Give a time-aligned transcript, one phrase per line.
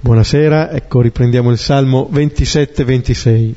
[0.00, 3.52] Buonasera, ecco riprendiamo il Salmo 27-26.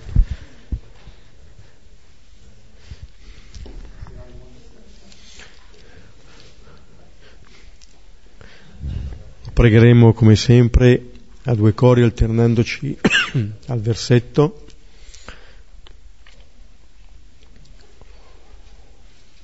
[9.53, 11.11] Pregheremo come sempre
[11.43, 12.97] a due cori alternandoci
[13.67, 14.65] al versetto.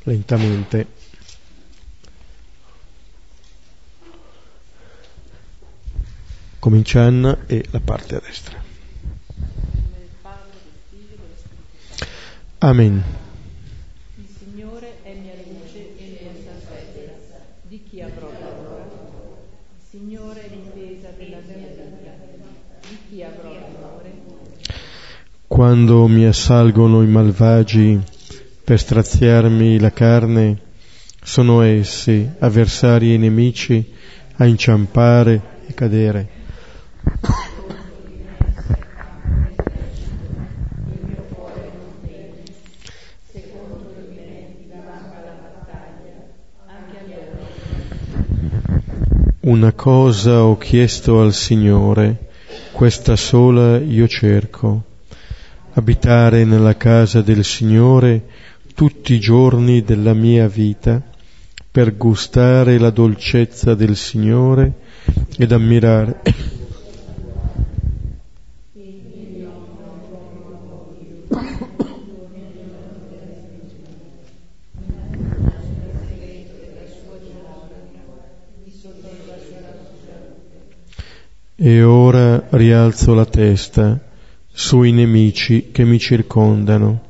[0.01, 0.96] Lentamente.
[6.59, 8.65] Comincia Anna e la parte a destra.
[12.59, 13.03] Amen.
[14.15, 17.45] Il Signore è mia luce e mia salvezza.
[17.67, 18.87] Di chi avrò paura?
[19.77, 22.87] Il Signore è l'intesa della mia vita.
[22.89, 24.11] Di chi avrò timore?
[25.45, 28.01] Quando mi assalgono i malvagi
[28.63, 30.57] per straziarmi la carne,
[31.23, 33.93] sono essi, avversari e nemici,
[34.37, 36.36] a inciampare e cadere.
[49.47, 52.27] Una cosa ho chiesto al Signore,
[52.73, 54.83] questa sola io cerco,
[55.71, 58.25] abitare nella casa del Signore
[58.75, 61.01] tutti i giorni della mia vita,
[61.71, 64.73] per gustare la dolcezza del Signore
[65.37, 66.21] ed ammirare
[81.59, 83.99] E ora rialzo la testa
[84.47, 87.01] sui nemici che mi circondano.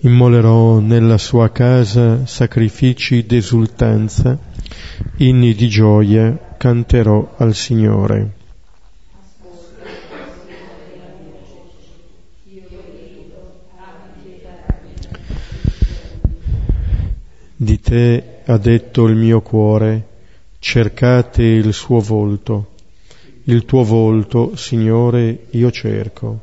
[0.00, 4.36] Immolerò nella sua casa sacrifici d'esultanza,
[5.18, 8.32] inni di gioia canterò al Signore.
[17.54, 20.08] Di te ha detto il mio cuore,
[20.58, 22.72] cercate il suo volto.
[23.46, 26.40] Il tuo volto, Signore, io cerco.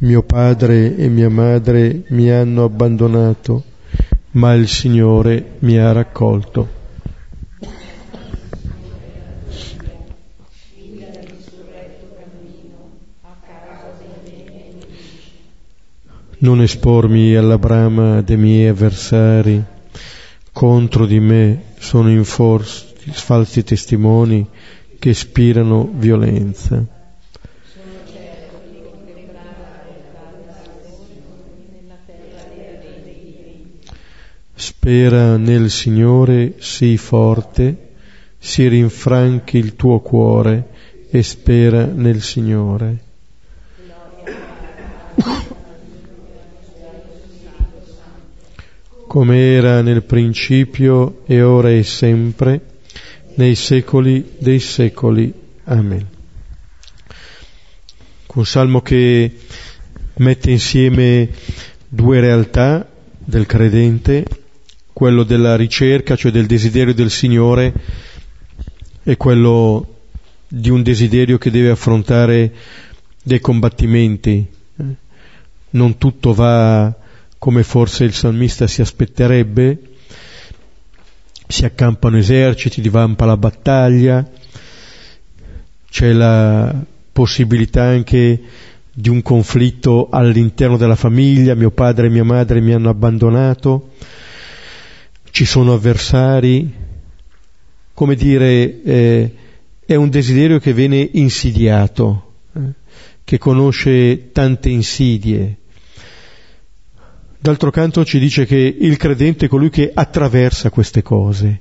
[0.00, 3.62] Mio padre e mia madre mi hanno abbandonato,
[4.32, 6.77] ma il Signore mi ha raccolto.
[16.40, 19.60] Non espormi alla brama dei miei avversari,
[20.52, 24.46] contro di me sono inforti falsi testimoni
[25.00, 26.84] che ispirano violenza.
[34.54, 37.88] Spera nel Signore, sii forte,
[38.38, 40.68] si rinfranchi il tuo cuore
[41.10, 43.07] e spera nel Signore.
[49.08, 52.60] Come era nel principio e ora e sempre,
[53.36, 55.32] nei secoli dei secoli.
[55.64, 56.06] Amen.
[58.34, 59.32] Un salmo che
[60.16, 61.30] mette insieme
[61.88, 62.86] due realtà
[63.18, 64.24] del credente,
[64.92, 67.72] quello della ricerca, cioè del desiderio del Signore,
[69.02, 70.00] e quello
[70.46, 72.52] di un desiderio che deve affrontare
[73.22, 74.46] dei combattimenti.
[75.70, 76.94] Non tutto va
[77.38, 79.78] come forse il salmista si aspetterebbe,
[81.46, 84.28] si accampano eserciti, divampa la battaglia,
[85.88, 86.74] c'è la
[87.12, 88.40] possibilità anche
[88.92, 93.92] di un conflitto all'interno della famiglia, mio padre e mia madre mi hanno abbandonato,
[95.30, 96.72] ci sono avversari,
[97.94, 99.34] come dire, eh,
[99.86, 102.60] è un desiderio che viene insidiato, eh,
[103.22, 105.57] che conosce tante insidie,
[107.40, 111.60] D'altro canto ci dice che il credente è colui che attraversa queste cose,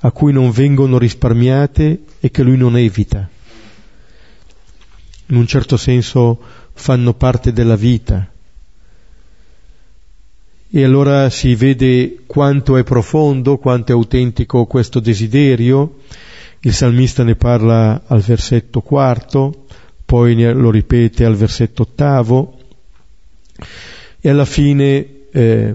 [0.00, 3.28] a cui non vengono risparmiate e che lui non evita.
[5.26, 6.40] In un certo senso
[6.72, 8.28] fanno parte della vita.
[10.70, 15.98] E allora si vede quanto è profondo, quanto è autentico questo desiderio.
[16.60, 19.66] Il salmista ne parla al versetto quarto,
[20.04, 22.58] poi lo ripete al versetto ottavo
[24.20, 25.74] e alla fine eh,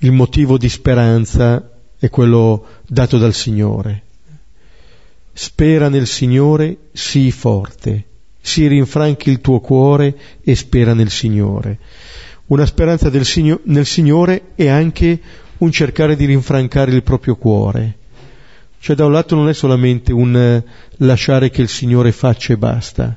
[0.00, 4.02] il motivo di speranza è quello dato dal Signore.
[5.32, 8.04] spera nel Signore, sii forte,
[8.40, 11.78] si rinfranchi il tuo cuore e spera nel Signore.
[12.46, 15.20] Una speranza Signo- nel Signore è anche
[15.58, 17.96] un cercare di rinfrancare il proprio cuore.
[18.78, 20.64] Cioè da un lato non è solamente un eh,
[20.98, 23.16] lasciare che il Signore faccia e basta,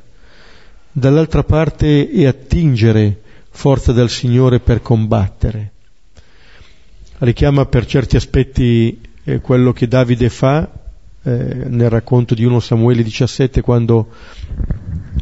[0.91, 3.21] dall'altra parte è attingere
[3.59, 5.71] forza dal Signore per combattere.
[7.17, 10.71] Richiama per certi aspetti eh, quello che Davide fa
[11.23, 11.31] eh,
[11.67, 14.11] nel racconto di 1 Samuele 17 quando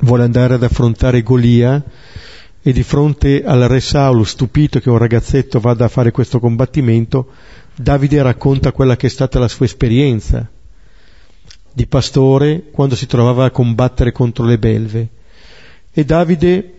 [0.01, 1.83] vuole andare ad affrontare Golia
[2.61, 7.31] e di fronte al re Saulo, stupito che un ragazzetto vada a fare questo combattimento,
[7.73, 10.47] Davide racconta quella che è stata la sua esperienza
[11.73, 15.07] di pastore quando si trovava a combattere contro le belve.
[15.91, 16.76] E Davide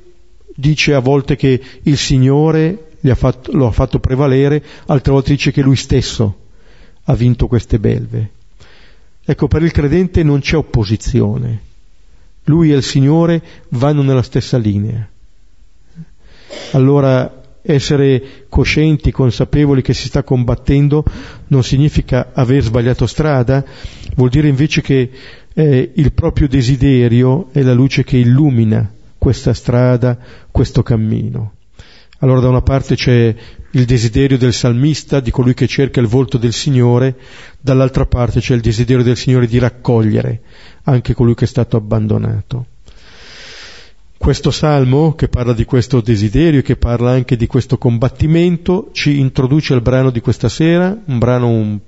[0.58, 5.52] dice a volte che il Signore ha fatto, lo ha fatto prevalere, altre volte dice
[5.52, 6.36] che lui stesso
[7.04, 8.30] ha vinto queste belve.
[9.24, 11.60] Ecco, per il credente non c'è opposizione.
[12.44, 15.08] Lui e il Signore vanno nella stessa linea.
[16.72, 21.04] Allora essere coscienti, consapevoli che si sta combattendo
[21.48, 23.64] non significa aver sbagliato strada,
[24.16, 25.08] vuol dire invece che
[25.54, 28.96] eh, il proprio desiderio è la luce che illumina
[29.28, 30.16] questa strada,
[30.50, 31.52] questo cammino.
[32.20, 33.34] Allora da una parte c'è
[33.72, 37.14] il desiderio del salmista, di colui che cerca il volto del Signore,
[37.60, 40.40] dall'altra parte c'è il desiderio del Signore di raccogliere
[40.84, 42.64] anche colui che è stato abbandonato.
[44.16, 49.74] Questo salmo, che parla di questo desiderio, che parla anche di questo combattimento, ci introduce
[49.74, 51.78] al brano di questa sera, un brano un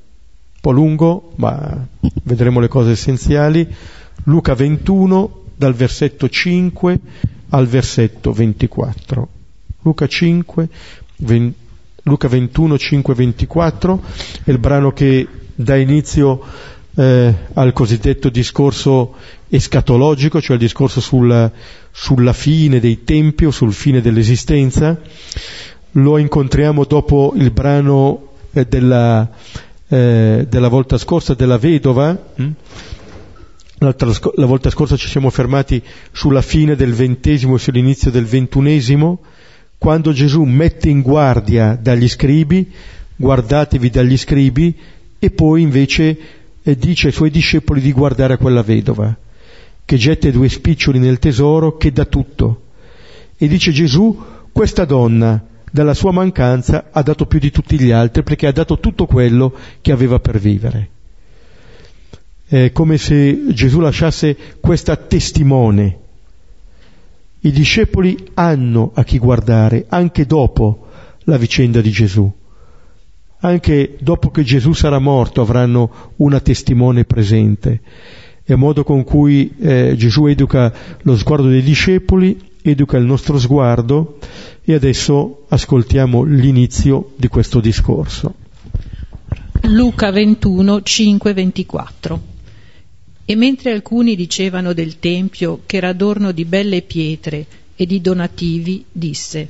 [0.61, 1.87] po' lungo, ma
[2.25, 3.67] vedremo le cose essenziali.
[4.25, 6.99] Luca 21, dal versetto 5
[7.51, 9.29] al versetto 24.
[9.83, 10.69] Luca 5,
[11.17, 11.59] 20,
[12.05, 14.03] Luca 21, 5, 24
[14.45, 16.43] è il brano che dà inizio
[16.95, 19.15] eh, al cosiddetto discorso
[19.51, 21.53] escatologico, cioè il discorso sul,
[21.91, 24.99] sulla fine dei tempi o sul fine dell'esistenza.
[25.93, 29.29] Lo incontriamo dopo il brano eh, della,
[29.89, 32.17] eh, della, volta scorsa della vedova.
[33.82, 35.82] La volta scorsa ci siamo fermati
[36.12, 39.21] sulla fine del ventesimo e sull'inizio del ventunesimo
[39.79, 42.71] quando Gesù mette in guardia dagli scribi,
[43.17, 44.77] guardatevi dagli scribi,
[45.19, 46.19] e poi invece
[46.62, 49.17] eh, dice ai suoi discepoli di guardare a quella vedova,
[49.87, 52.65] che getta due spiccioli nel tesoro, che dà tutto.
[53.38, 54.23] E dice Gesù,
[54.53, 55.43] questa donna,
[55.73, 59.55] dalla sua mancanza, ha dato più di tutti gli altri, perché ha dato tutto quello
[59.81, 60.91] che aveva per vivere.
[62.50, 65.99] È come se Gesù lasciasse questa testimone
[67.43, 70.88] i discepoli hanno a chi guardare anche dopo
[71.26, 72.29] la vicenda di Gesù.
[73.43, 77.82] Anche dopo che Gesù sarà morto avranno una testimone presente.
[78.43, 84.19] È modo con cui eh, Gesù educa lo sguardo dei discepoli, educa il nostro sguardo
[84.64, 88.35] e adesso ascoltiamo l'inizio di questo discorso.
[89.62, 92.38] Luca 21, 5, 24
[93.31, 97.47] e mentre alcuni dicevano del Tempio che era adorno di belle pietre
[97.77, 99.49] e di donativi, disse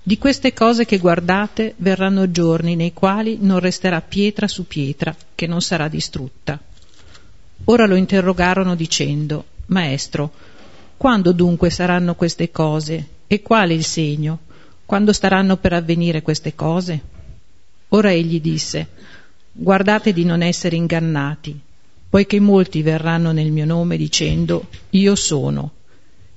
[0.00, 5.48] Di queste cose che guardate verranno giorni nei quali non resterà pietra su pietra che
[5.48, 6.60] non sarà distrutta.
[7.64, 10.30] Ora lo interrogarono dicendo Maestro,
[10.96, 14.38] quando dunque saranno queste cose e quale il segno?
[14.86, 17.00] Quando staranno per avvenire queste cose?
[17.88, 18.86] Ora egli disse
[19.50, 21.60] Guardate di non essere ingannati
[22.12, 25.70] poiché molti verranno nel mio nome dicendo io sono,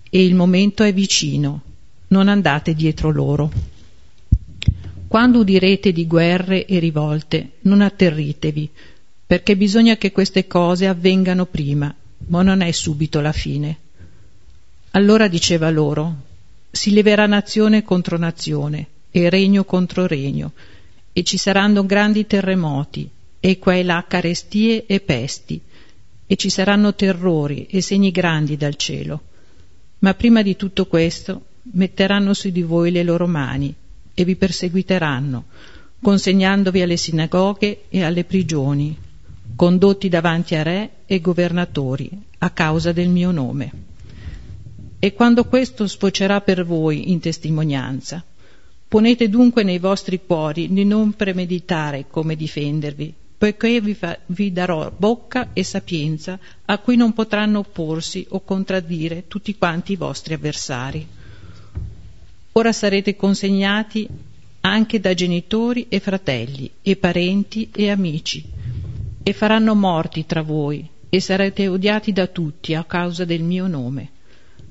[0.10, 1.64] e il momento è vicino,
[2.08, 3.52] non andate dietro loro.
[5.06, 8.70] Quando udirete di guerre e rivolte, non atterritevi,
[9.28, 11.94] perché bisogna che queste cose avvengano prima,
[12.28, 13.78] ma non è subito la fine.
[14.92, 16.16] Allora diceva loro,
[16.72, 20.54] si leverà nazione contro nazione e regno contro regno,
[21.12, 23.10] e ci saranno grandi terremoti,
[23.48, 25.62] e qua e là carestie e pesti,
[26.26, 29.22] e ci saranno terrori e segni grandi dal cielo.
[30.00, 33.72] Ma prima di tutto questo metteranno su di voi le loro mani
[34.16, 35.44] e vi perseguiteranno,
[36.02, 38.98] consegnandovi alle sinagoghe e alle prigioni,
[39.56, 42.10] condotti davanti a re e governatori
[42.40, 43.72] a causa del mio nome.
[44.98, 48.26] E quando questo sfocerà per voi in testimonianza,
[48.88, 54.92] ponete dunque nei vostri cuori di non premeditare come difendervi, poiché vi, fa, vi, darò
[54.96, 61.08] bocca e sapienza a cui non potranno opporsi o contraddire tutti quanti i vostri avversari.
[62.54, 64.08] Ora sarete consegnati
[64.62, 68.44] anche da genitori e fratelli, e parenti e amici,
[69.22, 74.10] e faranno morti tra voi, e sarete odiati da tutti a causa del mio nome,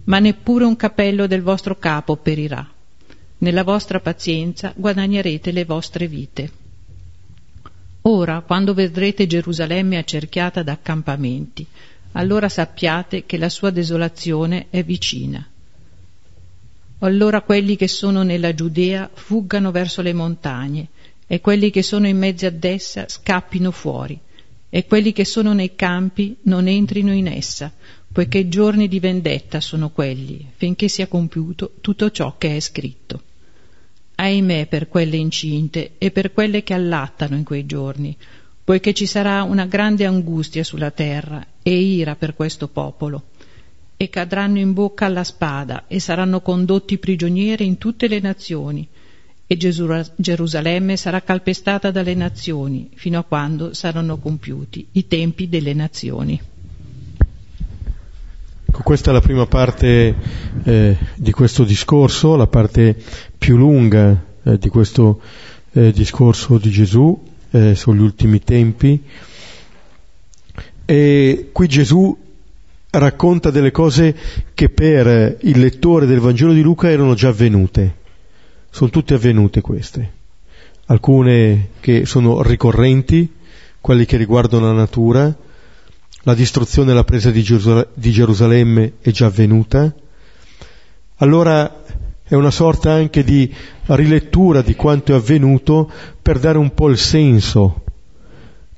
[0.04, 2.68] ma neppure un capello del vostro capo perirà.
[3.38, 6.63] Nella vostra pazienza guadagnerete le vostre vite.
[8.06, 11.66] Ora, quando vedrete Gerusalemme accerchiata da accampamenti,
[12.12, 15.46] allora sappiate che la sua desolazione è vicina.
[16.98, 20.88] Allora quelli che sono nella Giudea fuggano verso le montagne,
[21.26, 24.18] e quelli che sono in mezzo ad essa scappino fuori,
[24.68, 27.72] e quelli che sono nei campi non entrino in essa,
[28.12, 33.22] poiché giorni di vendetta sono quelli, finché sia compiuto tutto ciò che è scritto.
[34.16, 38.16] Ahimè per quelle incinte e per quelle che allattano in quei giorni,
[38.62, 43.24] poiché ci sarà una grande angustia sulla terra e ira per questo popolo,
[43.96, 48.86] e cadranno in bocca alla spada e saranno condotti prigionieri in tutte le nazioni,
[49.46, 56.40] e Gerusalemme sarà calpestata dalle nazioni fino a quando saranno compiuti i tempi delle nazioni.
[58.74, 60.16] Ecco, questa è la prima parte
[60.64, 62.96] eh, di questo discorso, la parte
[63.38, 65.20] più lunga eh, di questo
[65.74, 67.16] eh, discorso di Gesù
[67.52, 69.00] eh, sugli ultimi tempi.
[70.84, 72.18] E qui Gesù
[72.90, 74.12] racconta delle cose
[74.54, 77.94] che per il lettore del Vangelo di Luca erano già avvenute.
[78.70, 80.12] Sono tutte avvenute queste.
[80.86, 83.32] Alcune che sono ricorrenti,
[83.80, 85.32] quelle che riguardano la natura,
[86.24, 89.94] la distruzione e la presa di, Gerusal- di Gerusalemme è già avvenuta.
[91.16, 91.82] Allora
[92.22, 93.52] è una sorta anche di
[93.86, 95.90] rilettura di quanto è avvenuto
[96.20, 97.82] per dare un po' il senso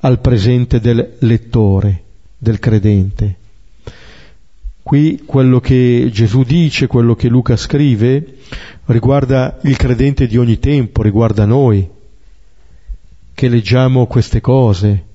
[0.01, 2.03] al presente del lettore,
[2.37, 3.37] del credente.
[4.83, 8.37] Qui quello che Gesù dice, quello che Luca scrive,
[8.87, 11.89] riguarda il credente di ogni tempo, riguarda noi,
[13.35, 15.06] che leggiamo queste cose,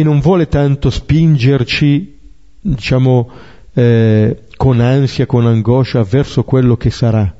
[0.00, 2.18] e non vuole tanto spingerci,
[2.60, 3.30] diciamo,
[3.72, 7.34] eh, con ansia, con angoscia verso quello che sarà.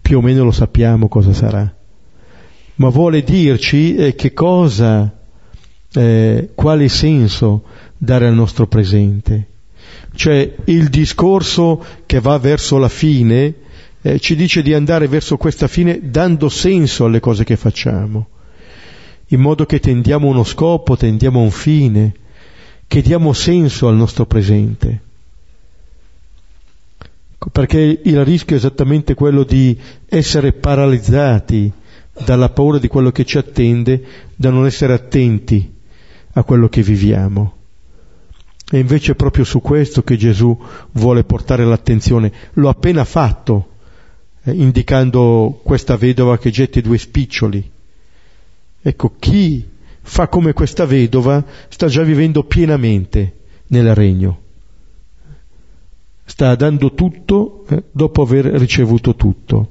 [0.00, 1.74] Più o meno lo sappiamo cosa sarà.
[2.76, 5.12] Ma vuole dirci eh, che cosa,
[5.92, 7.64] eh, quale senso
[7.96, 9.48] dare al nostro presente.
[10.14, 13.54] Cioè il discorso che va verso la fine
[14.02, 18.28] eh, ci dice di andare verso questa fine dando senso alle cose che facciamo,
[19.28, 22.14] in modo che tendiamo uno scopo, tendiamo un fine,
[22.86, 25.04] che diamo senso al nostro presente
[27.52, 31.70] perché il rischio è esattamente quello di essere paralizzati
[32.24, 34.02] dalla paura di quello che ci attende,
[34.34, 35.74] da non essere attenti
[36.32, 37.54] a quello che viviamo.
[38.68, 40.58] E invece è proprio su questo che Gesù
[40.92, 42.32] vuole portare l'attenzione.
[42.54, 43.68] L'ho appena fatto,
[44.42, 47.70] eh, indicando questa vedova che getta i due spiccioli.
[48.88, 49.66] Ecco, chi
[50.02, 53.34] fa come questa vedova sta già vivendo pienamente
[53.68, 54.44] nel regno
[56.26, 59.70] sta dando tutto eh, dopo aver ricevuto tutto.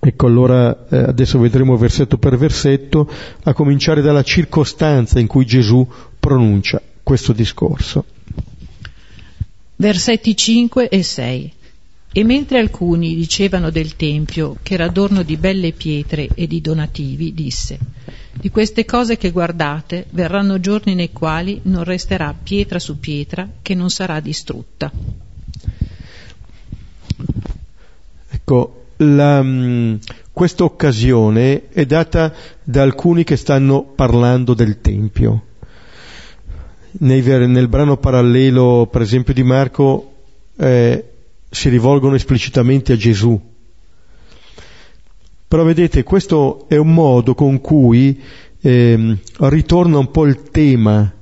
[0.00, 3.10] Ecco allora eh, adesso vedremo versetto per versetto,
[3.42, 5.86] a cominciare dalla circostanza in cui Gesù
[6.20, 8.04] pronuncia questo discorso.
[9.76, 11.52] Versetti 5 e 6.
[12.10, 17.34] E mentre alcuni dicevano del Tempio che era adorno di belle pietre e di donativi,
[17.34, 17.78] disse,
[18.32, 23.74] di queste cose che guardate verranno giorni nei quali non resterà pietra su pietra che
[23.74, 24.90] non sarà distrutta.
[28.30, 29.96] Ecco, la, mm,
[30.32, 35.42] questa occasione è data da alcuni che stanno parlando del Tempio.
[37.00, 40.12] Nei, nel brano parallelo, per esempio, di Marco,
[40.56, 41.04] eh,
[41.48, 43.40] si rivolgono esplicitamente a Gesù.
[45.48, 48.20] Però vedete, questo è un modo con cui
[48.60, 51.12] eh, ritorna un po' il tema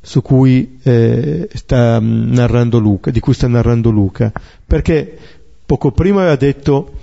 [0.00, 4.32] su cui eh, sta narrando Luca, di cui sta narrando Luca,
[4.66, 5.16] perché
[5.64, 6.98] poco prima aveva detto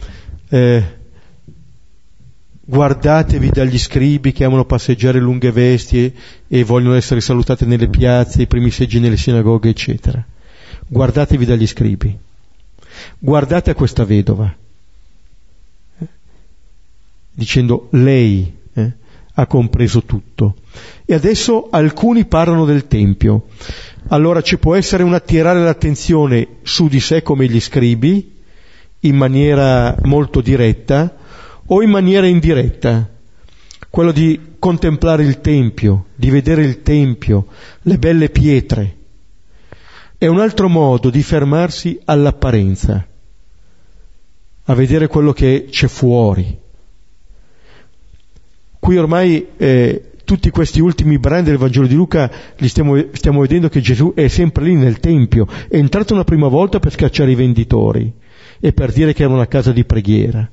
[0.49, 0.97] eh,
[2.69, 6.13] guardatevi dagli scribi che amano passeggiare lunghe vesti
[6.47, 10.23] e, vogliono essere salutate nelle piazze, i primi seggi nelle sinagoghe, eccetera.
[10.87, 12.17] Guardatevi dagli scribi.
[13.17, 14.53] Guardate a questa vedova,
[15.99, 16.07] eh?
[17.31, 18.91] dicendo lei eh,
[19.33, 20.55] ha compreso tutto.
[21.05, 23.47] E adesso alcuni parlano del Tempio.
[24.07, 28.37] Allora ci può essere un attirare l'attenzione su di sé come gli scribi,
[29.01, 31.15] in maniera molto diretta,
[31.65, 33.07] o in maniera indiretta,
[33.89, 37.47] quello di contemplare il Tempio, di vedere il Tempio,
[37.83, 38.95] le belle pietre,
[40.19, 43.07] è un altro modo di fermarsi all'apparenza,
[44.65, 46.59] a vedere quello che c'è fuori.
[48.77, 53.69] Qui ormai eh, tutti questi ultimi brani del Vangelo di Luca li stiamo, stiamo vedendo
[53.69, 57.35] che Gesù è sempre lì nel Tempio, è entrato una prima volta per scacciare i
[57.35, 58.11] venditori
[58.59, 60.51] e per dire che era una casa di preghiera.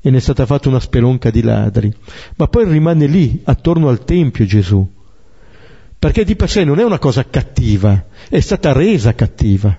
[0.00, 1.94] E ne è stata fatta una spelonca di ladri,
[2.36, 4.88] ma poi rimane lì, attorno al Tempio Gesù,
[6.00, 9.78] perché di per sé non è una cosa cattiva, è stata resa cattiva.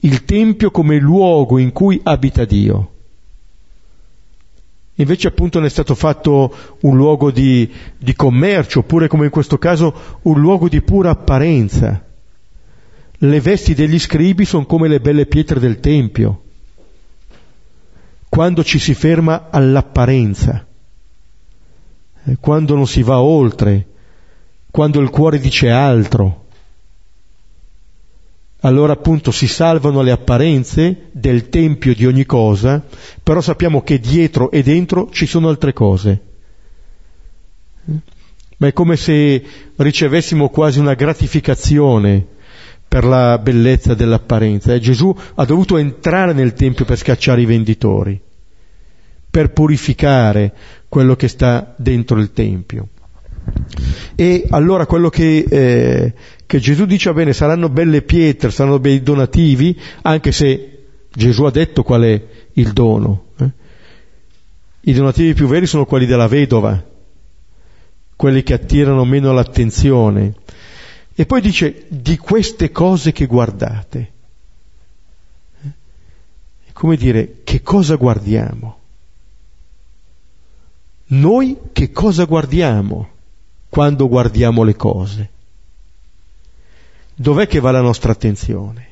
[0.00, 2.94] Il Tempio come luogo in cui abita Dio.
[4.94, 9.58] Invece appunto ne è stato fatto un luogo di, di commercio, oppure come in questo
[9.58, 12.02] caso un luogo di pura apparenza.
[13.12, 16.42] Le vesti degli scribi sono come le belle pietre del Tempio
[18.30, 20.64] quando ci si ferma all'apparenza,
[22.38, 23.86] quando non si va oltre,
[24.70, 26.44] quando il cuore dice altro,
[28.60, 32.84] allora appunto si salvano le apparenze del tempio di ogni cosa,
[33.22, 36.20] però sappiamo che dietro e dentro ci sono altre cose.
[38.58, 39.42] Ma è come se
[39.76, 42.26] ricevessimo quasi una gratificazione
[42.86, 44.74] per la bellezza dell'apparenza.
[44.74, 48.20] E Gesù ha dovuto entrare nel Tempio per scacciare i venditori,
[49.30, 50.52] per purificare
[50.88, 52.88] quello che sta dentro il Tempio.
[54.14, 59.02] E allora quello che, eh, che Gesù dice, va bene, saranno belle pietre, saranno bei
[59.02, 60.78] donativi, anche se
[61.12, 63.26] Gesù ha detto qual è il dono.
[63.38, 63.50] Eh?
[64.80, 66.82] I donativi più veri sono quelli della vedova,
[68.16, 70.34] quelli che attirano meno l'attenzione,
[71.14, 74.12] e poi dice di queste cose che guardate.
[76.64, 78.79] È come dire che cosa guardiamo?
[81.12, 83.08] Noi che cosa guardiamo
[83.68, 85.30] quando guardiamo le cose?
[87.14, 88.88] Dov'è che va la nostra attenzione?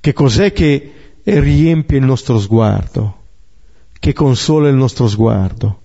[0.00, 0.92] Che cos'è che
[1.24, 3.18] riempie il nostro sguardo?
[3.98, 5.80] Che consola il nostro sguardo?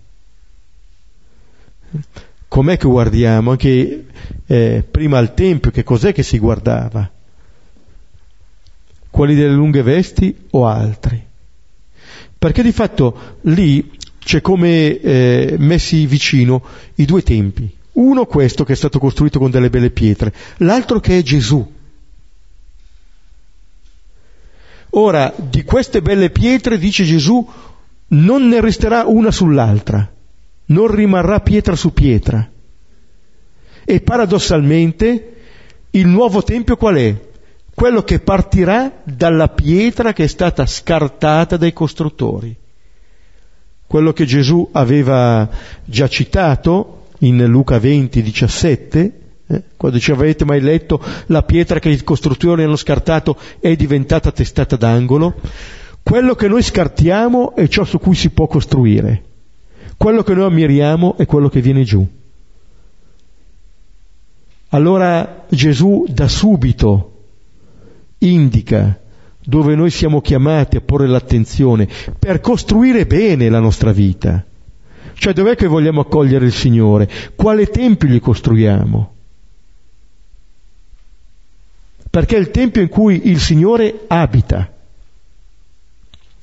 [2.47, 3.51] com'è che guardiamo?
[3.51, 4.05] Anche
[4.45, 7.09] eh, prima al Tempio, che cos'è che si guardava?
[9.09, 11.21] Quelli delle lunghe vesti o altri?
[12.37, 13.94] Perché di fatto lì
[14.25, 16.61] c'è come eh, messi vicino
[16.95, 17.73] i due tempi.
[17.93, 21.73] Uno questo che è stato costruito con delle belle pietre, l'altro che è Gesù.
[24.89, 27.47] Ora, di queste belle pietre, dice Gesù,
[28.07, 30.09] non ne resterà una sull'altra
[30.67, 32.49] non rimarrà pietra su pietra.
[33.83, 35.33] E paradossalmente
[35.91, 37.15] il nuovo Tempio qual è?
[37.73, 42.55] Quello che partirà dalla pietra che è stata scartata dai costruttori.
[43.95, 45.49] Quello che Gesù aveva
[45.85, 51.87] già citato in Luca 20, 17, eh, quando ci avete mai letto la pietra che
[51.87, 55.35] i costruttori hanno scartato è diventata testata d'angolo,
[56.03, 59.23] quello che noi scartiamo è ciò su cui si può costruire.
[59.95, 62.05] Quello che noi ammiriamo è quello che viene giù.
[64.71, 67.27] Allora Gesù da subito
[68.17, 68.99] indica
[69.45, 74.43] dove noi siamo chiamati a porre l'attenzione per costruire bene la nostra vita.
[75.13, 77.09] Cioè dov'è che vogliamo accogliere il Signore?
[77.35, 79.13] Quale tempio gli costruiamo?
[82.09, 84.71] Perché è il tempio in cui il Signore abita.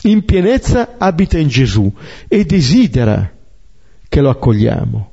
[0.02, 1.92] In pienezza abita in Gesù
[2.28, 3.30] e desidera
[4.08, 5.12] che lo accogliamo.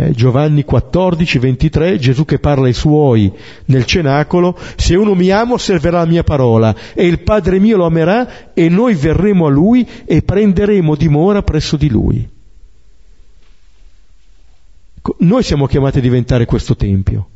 [0.00, 3.30] Eh, Giovanni 14, 23, Gesù che parla ai suoi
[3.66, 7.84] nel cenacolo, se uno mi ama osserverà la mia parola e il Padre mio lo
[7.84, 12.26] amerà e noi verremo a lui e prenderemo dimora presso di lui.
[15.18, 17.28] Noi siamo chiamati a diventare questo Tempio.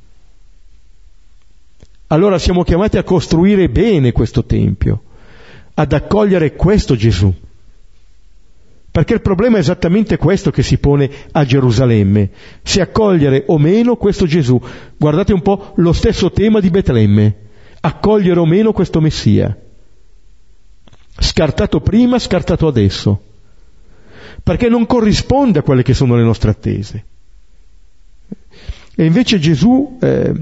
[2.07, 5.03] Allora siamo chiamati a costruire bene questo Tempio,
[5.75, 7.31] ad accogliere questo Gesù.
[8.95, 12.31] Perché il problema è esattamente questo che si pone a Gerusalemme,
[12.63, 14.57] se accogliere o meno questo Gesù.
[14.97, 17.37] Guardate un po' lo stesso tema di Betlemme,
[17.81, 19.59] accogliere o meno questo Messia.
[21.19, 23.21] Scartato prima, scartato adesso.
[24.45, 27.05] Perché non corrisponde a quelle che sono le nostre attese.
[28.95, 30.33] E invece Gesù eh,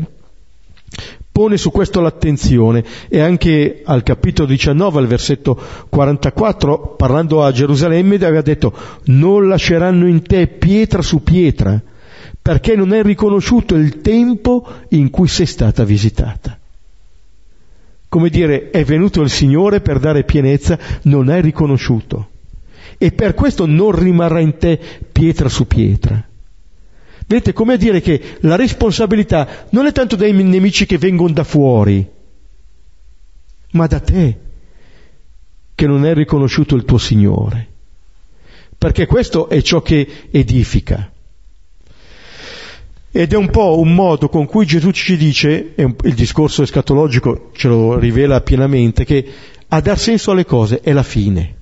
[1.32, 8.16] pone su questo l'attenzione e anche al capitolo 19, al versetto 44, parlando a Gerusalemme,
[8.16, 8.72] aveva detto
[9.04, 11.80] non lasceranno in te pietra su pietra,
[12.40, 16.58] perché non è riconosciuto il tempo in cui sei stata visitata.
[18.08, 22.28] Come dire, è venuto il Signore per dare pienezza, non è riconosciuto.
[22.98, 24.78] E per questo non rimarrà in te
[25.10, 26.22] pietra su pietra.
[27.26, 31.44] Vedete, come a dire che la responsabilità non è tanto dai nemici che vengono da
[31.44, 32.08] fuori,
[33.72, 34.38] ma da te,
[35.74, 37.70] che non è riconosciuto il tuo Signore.
[38.82, 41.12] perché questo è ciò che edifica.
[43.12, 47.68] Ed è un po' un modo con cui Gesù ci dice, il discorso escatologico ce
[47.68, 49.24] lo rivela pienamente, che
[49.68, 51.58] a dar senso alle cose è la fine.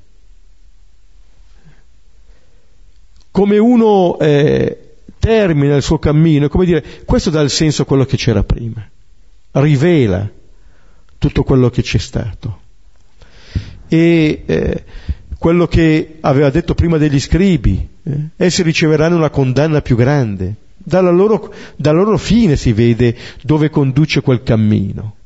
[3.30, 4.79] Come uno eh,
[5.20, 8.42] termina il suo cammino, è come dire, questo dà il senso a quello che c'era
[8.42, 8.84] prima,
[9.52, 10.28] rivela
[11.18, 12.58] tutto quello che c'è stato.
[13.86, 14.84] E eh,
[15.38, 21.10] quello che aveva detto prima degli scribi, eh, essi riceveranno una condanna più grande dalla
[21.10, 25.16] loro, dalla loro fine si vede dove conduce quel cammino.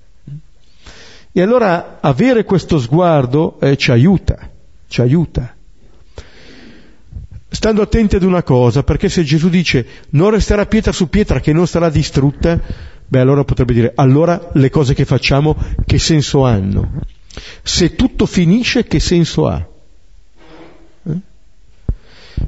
[1.32, 4.50] E allora avere questo sguardo eh, ci aiuta,
[4.88, 5.53] ci aiuta.
[7.64, 11.54] Stando attenti ad una cosa, perché se Gesù dice non resterà pietra su pietra che
[11.54, 12.60] non sarà distrutta,
[13.06, 17.00] beh allora potrebbe dire allora le cose che facciamo che senso hanno?
[17.62, 19.66] Se tutto finisce che senso ha?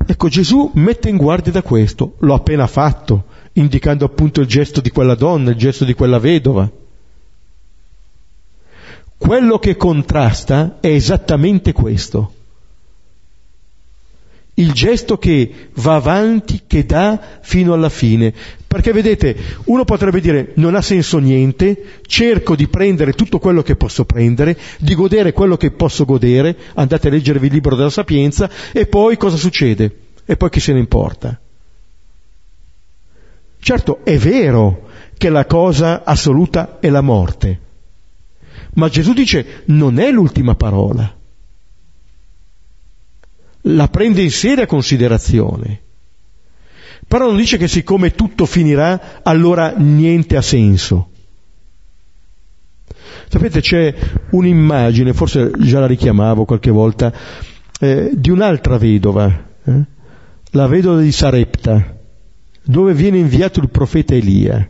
[0.06, 3.24] Ecco, Gesù mette in guardia da questo, l'ho appena fatto,
[3.54, 6.70] indicando appunto il gesto di quella donna, il gesto di quella vedova.
[9.16, 12.35] Quello che contrasta è esattamente questo.
[14.58, 18.32] Il gesto che va avanti, che dà fino alla fine.
[18.66, 23.76] Perché vedete, uno potrebbe dire non ha senso niente, cerco di prendere tutto quello che
[23.76, 28.50] posso prendere, di godere quello che posso godere, andate a leggervi il libro della sapienza,
[28.72, 29.96] e poi cosa succede?
[30.24, 31.38] E poi chi se ne importa?
[33.58, 37.60] Certo, è vero che la cosa assoluta è la morte,
[38.74, 41.15] ma Gesù dice non è l'ultima parola.
[43.68, 45.80] La prende in seria considerazione.
[47.06, 51.10] Però non dice che siccome tutto finirà, allora niente ha senso.
[53.28, 53.94] Sapete, c'è
[54.30, 57.12] un'immagine, forse già la richiamavo qualche volta,
[57.80, 59.84] eh, di un'altra vedova, eh?
[60.50, 61.96] la vedova di Sarepta,
[62.62, 64.68] dove viene inviato il profeta Elia.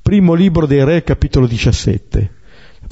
[0.00, 2.38] Primo libro dei Re, capitolo 17.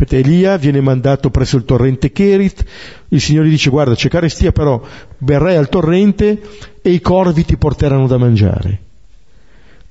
[0.07, 2.65] Elia viene mandato presso il torrente Kerit,
[3.09, 4.81] il Signore dice guarda c'è carestia però
[5.19, 6.41] verrai al torrente
[6.81, 8.81] e i corvi ti porteranno da mangiare.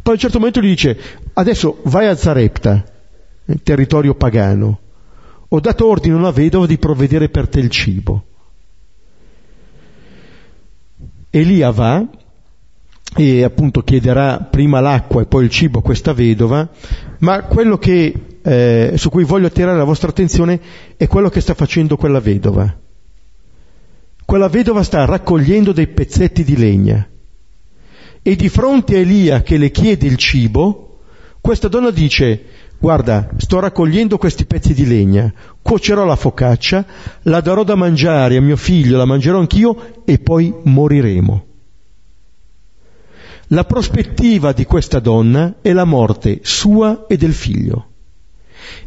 [0.01, 0.97] Poi a un certo momento gli dice
[1.33, 2.83] adesso vai a Zarepta,
[3.63, 4.79] territorio pagano,
[5.49, 8.25] ho dato ordine a una vedova di provvedere per te il cibo.
[11.29, 12.05] Elia va
[13.15, 16.67] e appunto chiederà prima l'acqua e poi il cibo a questa vedova,
[17.19, 20.57] ma quello che, eh, su cui voglio attirare la vostra attenzione
[20.95, 22.73] è quello che sta facendo quella vedova.
[24.23, 27.05] Quella vedova sta raccogliendo dei pezzetti di legna
[28.21, 30.99] e di fronte a Elia che le chiede il cibo,
[31.41, 32.45] questa donna dice
[32.79, 36.85] guarda, sto raccogliendo questi pezzi di legna, cuocerò la focaccia,
[37.23, 41.45] la darò da mangiare a mio figlio, la mangerò anch'io e poi moriremo.
[43.47, 47.87] La prospettiva di questa donna è la morte sua e del figlio.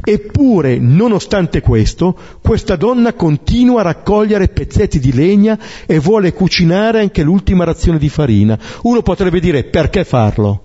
[0.02, 7.22] Eppure, nonostante questo, questa donna continua a raccogliere pezzetti di legna e vuole cucinare anche
[7.22, 8.58] l'ultima razione di farina.
[8.82, 10.64] Uno potrebbe dire perché farlo?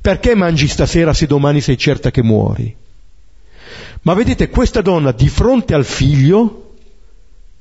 [0.00, 2.74] Perché mangi stasera se domani sei certa che muori?
[4.02, 6.74] Ma vedete, questa donna di fronte al figlio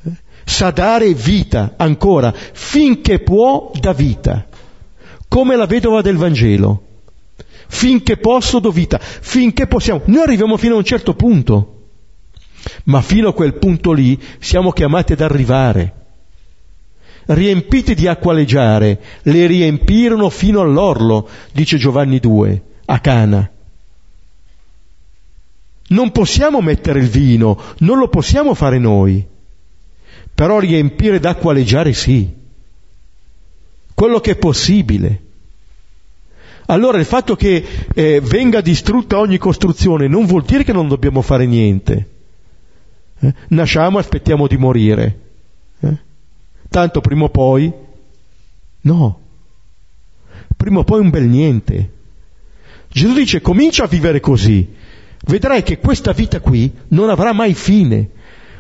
[0.04, 0.12] eh,
[0.46, 4.48] sa dare vita ancora, finché può da vita,
[5.28, 6.84] come la vedova del Vangelo.
[7.72, 10.02] Finché posso do vita, finché possiamo.
[10.06, 11.84] Noi arriviamo fino a un certo punto,
[12.86, 15.94] ma fino a quel punto lì siamo chiamati ad arrivare.
[17.26, 23.50] Riempiti di acqua leggiare, le riempirono fino all'orlo, dice Giovanni 2, a Cana.
[25.90, 29.26] Non possiamo mettere il vino, non lo possiamo fare noi,
[30.34, 32.34] però riempire d'acqua leggiare sì,
[33.94, 35.28] quello che è possibile.
[36.70, 41.24] Allora il fatto che eh, venga distrutta ogni costruzione non vuol dire che non dobbiamo
[41.24, 42.10] fare niente.
[43.20, 43.34] Eh?
[43.50, 45.20] Nasciamo e aspettiamo di morire.
[45.80, 45.98] Eh?
[46.70, 47.74] Tanto prima o poi,
[48.82, 49.20] no,
[50.56, 51.92] prima o poi un bel niente.
[52.88, 54.72] Gesù dice comincia a vivere così,
[55.26, 58.10] vedrai che questa vita qui non avrà mai fine.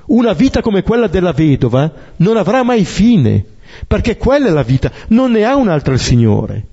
[0.08, 3.46] Una vita come quella della vedova non avrà mai fine,
[3.86, 6.66] perché quella è la vita, non ne ha un'altra il Signore.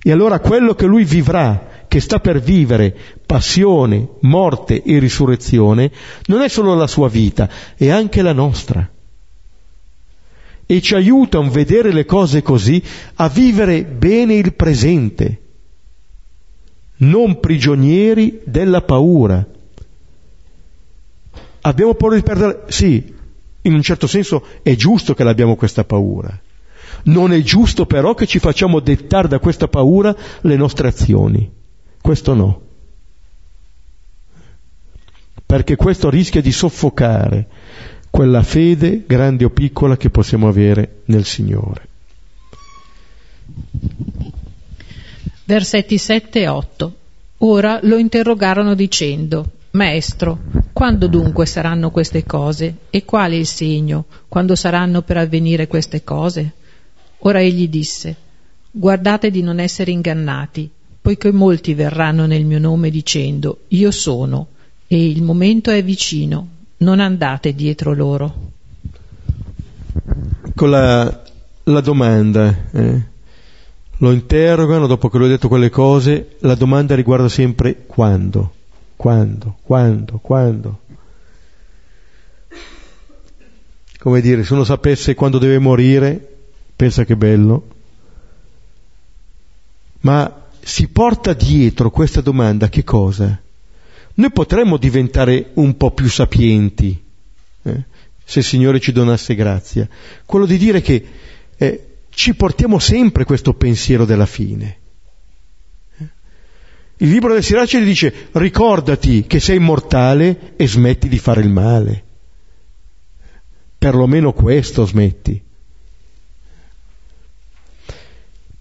[0.00, 2.94] E allora quello che lui vivrà, che sta per vivere,
[3.26, 5.90] passione, morte e risurrezione,
[6.26, 8.88] non è solo la sua vita, è anche la nostra.
[10.66, 12.82] E ci aiuta a vedere le cose così,
[13.14, 15.40] a vivere bene il presente,
[16.98, 19.46] non prigionieri della paura.
[21.62, 23.16] Abbiamo paura di perdere, sì,
[23.62, 26.38] In un certo senso è giusto che abbiamo questa paura.
[27.04, 31.50] Non è giusto però che ci facciamo dettare da questa paura le nostre azioni.
[32.00, 32.60] Questo no.
[35.44, 37.46] Perché questo rischia di soffocare
[38.10, 41.86] quella fede, grande o piccola, che possiamo avere nel Signore.
[45.44, 46.94] Versetti 7 e 8.
[47.38, 50.38] Ora lo interrogarono dicendo, Maestro,
[50.72, 52.74] quando dunque saranno queste cose?
[52.90, 54.06] E quale il segno?
[54.28, 56.52] Quando saranno per avvenire queste cose?
[57.20, 58.16] Ora egli disse,
[58.70, 64.48] Guardate di non essere ingannati, poiché molti verranno nel mio nome dicendo, Io sono,
[64.86, 68.50] e il momento è vicino, non andate dietro loro.
[70.54, 71.22] Con la,
[71.64, 73.02] la domanda, eh,
[73.96, 78.52] lo interrogano dopo che lui ha detto quelle cose, la domanda riguarda sempre quando,
[78.94, 80.80] quando, quando, quando.
[83.98, 86.37] Come dire, se uno sapesse quando deve morire,
[86.78, 87.66] pensa che bello,
[90.02, 93.36] ma si porta dietro questa domanda che cosa?
[94.14, 97.02] Noi potremmo diventare un po' più sapienti,
[97.62, 97.84] eh,
[98.24, 99.88] se il Signore ci donasse grazia,
[100.24, 101.04] quello di dire che
[101.56, 104.78] eh, ci portiamo sempre questo pensiero della fine.
[105.98, 106.08] Eh.
[106.98, 112.04] Il libro del Sirace dice ricordati che sei mortale e smetti di fare il male.
[113.76, 115.46] Perlomeno questo smetti.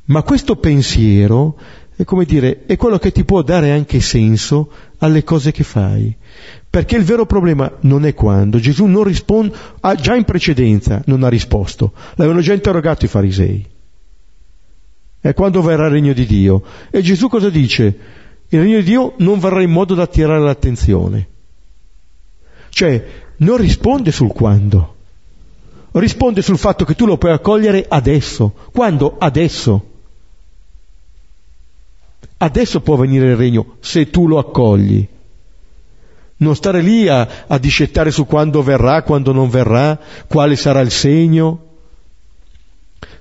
[0.08, 1.58] Ma questo pensiero
[1.98, 6.16] è come dire, è quello che ti può dare anche senso alle cose che fai.
[6.70, 8.60] Perché il vero problema non è quando.
[8.60, 11.94] Gesù non risponde, ah, già in precedenza non ha risposto.
[12.16, 13.66] L'avevano già interrogato i farisei.
[15.20, 16.62] È quando verrà il regno di Dio.
[16.92, 17.98] E Gesù cosa dice?
[18.50, 21.28] Il regno di Dio non verrà in modo da attirare l'attenzione.
[22.70, 23.06] Cioè,
[23.38, 24.96] non risponde sul quando.
[25.94, 28.54] Risponde sul fatto che tu lo puoi accogliere adesso.
[28.72, 29.16] Quando?
[29.18, 29.96] Adesso.
[32.38, 35.08] Adesso può venire il regno se tu lo accogli.
[36.38, 40.92] Non stare lì a, a discettare su quando verrà, quando non verrà, quale sarà il
[40.92, 41.66] segno.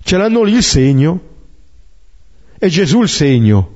[0.03, 1.21] Ce l'hanno lì il segno.
[2.59, 3.75] È Gesù il segno.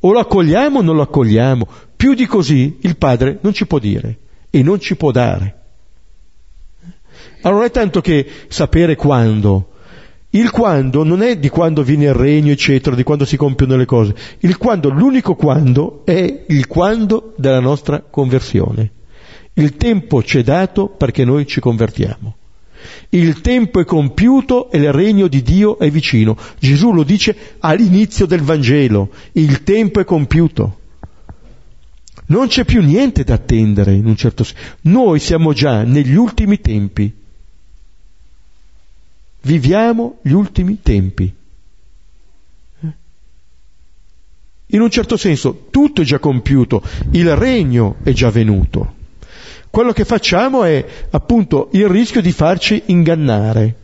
[0.00, 1.66] O lo accogliamo o non lo accogliamo.
[1.96, 4.18] Più di così il Padre non ci può dire
[4.50, 5.56] e non ci può dare.
[7.42, 9.74] Allora è tanto che sapere quando,
[10.30, 13.86] il quando non è di quando viene il regno, eccetera, di quando si compiono le
[13.86, 14.14] cose.
[14.40, 18.90] Il quando, l'unico quando, è il quando della nostra conversione.
[19.54, 22.36] Il tempo ci è dato perché noi ci convertiamo.
[23.10, 26.36] Il tempo è compiuto e il regno di Dio è vicino.
[26.58, 29.10] Gesù lo dice all'inizio del Vangelo.
[29.32, 30.78] Il tempo è compiuto.
[32.26, 34.62] Non c'è più niente da attendere in un certo senso.
[34.82, 37.12] Noi siamo già negli ultimi tempi.
[39.48, 41.34] Viviamo gli ultimi tempi.
[42.82, 42.86] Eh?
[44.66, 46.82] In un certo senso tutto è già compiuto,
[47.12, 48.96] il regno è già venuto.
[49.70, 53.76] Quello che facciamo è appunto il rischio di farci ingannare.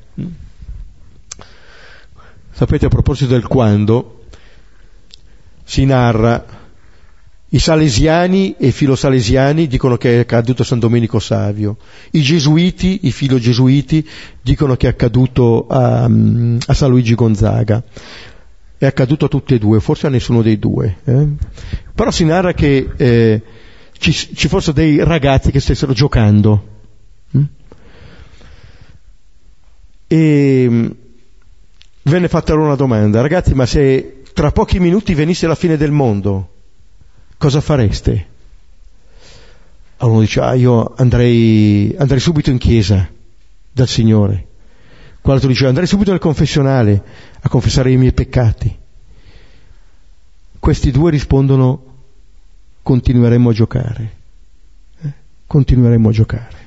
[2.50, 4.27] Sapete a proposito del quando
[5.64, 6.44] si narra
[7.55, 11.77] i salesiani e i filosalesiani dicono che è accaduto a San Domenico Savio.
[12.11, 14.05] I gesuiti, i filogesuiti,
[14.43, 17.81] dicono che è accaduto a, a San Luigi Gonzaga.
[18.77, 20.97] È accaduto a tutti e due, forse a nessuno dei due.
[21.05, 21.29] Eh?
[21.95, 23.43] Però si narra che eh,
[23.99, 26.69] ci, ci, fossero dei ragazzi che stessero giocando.
[27.37, 27.45] Mm?
[30.09, 30.87] E mm,
[32.03, 35.93] venne fatta loro una domanda, ragazzi, ma se tra pochi minuti venisse la fine del
[35.93, 36.49] mondo,
[37.44, 38.26] cosa fareste?
[39.98, 43.07] Allora uno dice, ah, io andrei, andrei subito in chiesa
[43.70, 44.46] dal Signore.
[45.20, 47.02] Quell'altro dice, andrei subito nel confessionale
[47.42, 48.74] a confessare i miei peccati.
[50.59, 51.85] Questi due rispondono,
[52.80, 54.12] continueremo a giocare.
[55.02, 55.12] Eh?
[55.46, 56.59] Continueremo a giocare.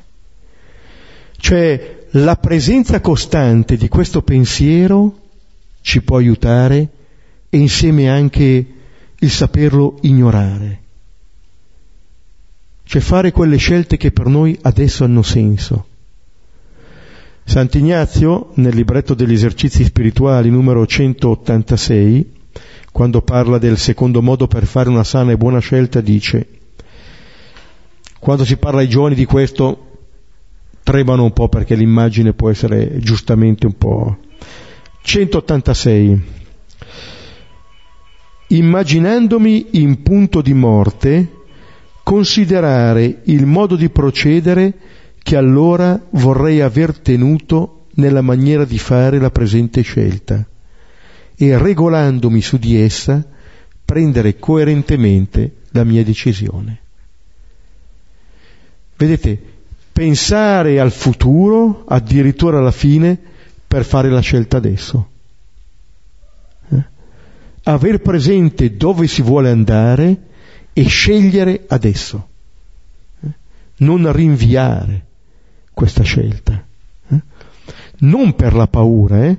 [1.38, 5.22] Cioè, la presenza costante di questo pensiero
[5.82, 6.88] ci può aiutare
[7.50, 8.76] e insieme anche
[9.20, 10.82] il saperlo ignorare,
[12.84, 15.88] cioè fare quelle scelte che per noi adesso hanno senso.
[17.44, 22.34] Sant'Ignazio, nel libretto degli esercizi spirituali numero 186,
[22.92, 26.48] quando parla del secondo modo per fare una sana e buona scelta, dice,
[28.20, 30.00] quando si parla ai giovani di questo,
[30.84, 34.18] tremano un po' perché l'immagine può essere giustamente un po'.
[35.02, 36.22] 186
[38.48, 41.32] immaginandomi in punto di morte,
[42.04, 44.74] considerare il modo di procedere
[45.22, 50.46] che allora vorrei aver tenuto nella maniera di fare la presente scelta
[51.36, 53.26] e regolandomi su di essa
[53.84, 56.80] prendere coerentemente la mia decisione.
[58.96, 59.40] Vedete,
[59.92, 63.18] pensare al futuro, addirittura alla fine,
[63.68, 65.10] per fare la scelta adesso.
[67.68, 70.18] Aver presente dove si vuole andare
[70.72, 72.28] e scegliere adesso.
[73.22, 73.30] Eh?
[73.78, 75.06] Non rinviare
[75.74, 76.66] questa scelta.
[77.10, 77.22] Eh?
[78.00, 79.38] Non per la paura, eh?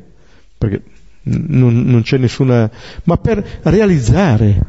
[0.59, 0.83] perché
[1.23, 2.71] non, non, c'è nessuna,
[3.05, 4.61] ma per realizzare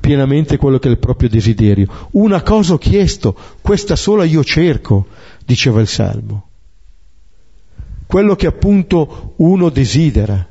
[0.00, 2.08] pienamente quello che è il proprio desiderio.
[2.12, 5.06] Una cosa ho chiesto, questa sola io cerco,
[5.44, 6.48] diceva il Salmo.
[8.06, 10.48] Quello che appunto uno desidera.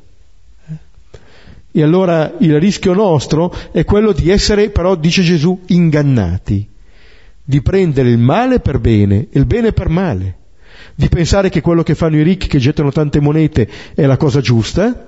[1.73, 6.67] E allora il rischio nostro è quello di essere, però, dice Gesù, ingannati,
[7.43, 10.37] di prendere il male per bene e il bene per male,
[10.95, 14.41] di pensare che quello che fanno i ricchi che gettano tante monete è la cosa
[14.41, 15.07] giusta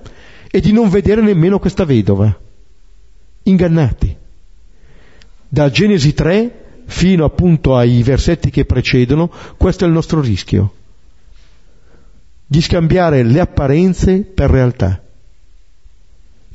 [0.50, 2.40] e di non vedere nemmeno questa vedova.
[3.44, 4.16] Ingannati.
[5.50, 10.74] Da Genesi 3 fino appunto ai versetti che precedono, questo è il nostro rischio.
[12.46, 15.03] Di scambiare le apparenze per realtà.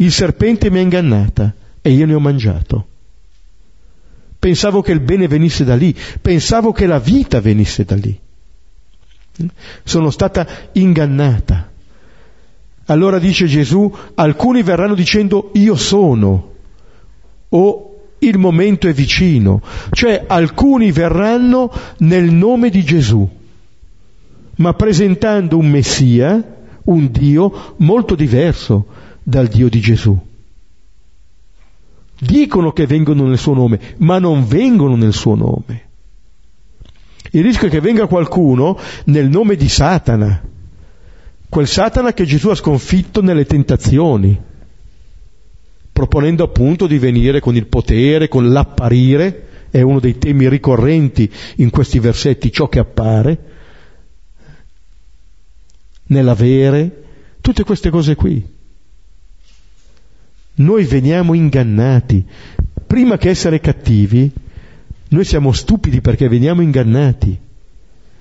[0.00, 2.86] Il serpente mi ha ingannata e io ne ho mangiato.
[4.38, 8.16] Pensavo che il bene venisse da lì, pensavo che la vita venisse da lì.
[9.82, 11.70] Sono stata ingannata.
[12.86, 16.54] Allora dice Gesù, alcuni verranno dicendo io sono
[17.48, 23.28] o il momento è vicino, cioè alcuni verranno nel nome di Gesù,
[24.56, 28.86] ma presentando un Messia, un Dio molto diverso
[29.28, 30.18] dal Dio di Gesù.
[32.18, 35.88] Dicono che vengono nel suo nome, ma non vengono nel suo nome.
[37.32, 40.42] Il rischio è che venga qualcuno nel nome di Satana,
[41.46, 44.40] quel Satana che Gesù ha sconfitto nelle tentazioni,
[45.92, 51.68] proponendo appunto di venire con il potere, con l'apparire, è uno dei temi ricorrenti in
[51.68, 53.38] questi versetti, ciò che appare,
[56.04, 57.02] nell'avere,
[57.42, 58.56] tutte queste cose qui.
[60.58, 62.24] Noi veniamo ingannati.
[62.86, 64.30] Prima che essere cattivi,
[65.08, 67.38] noi siamo stupidi perché veniamo ingannati.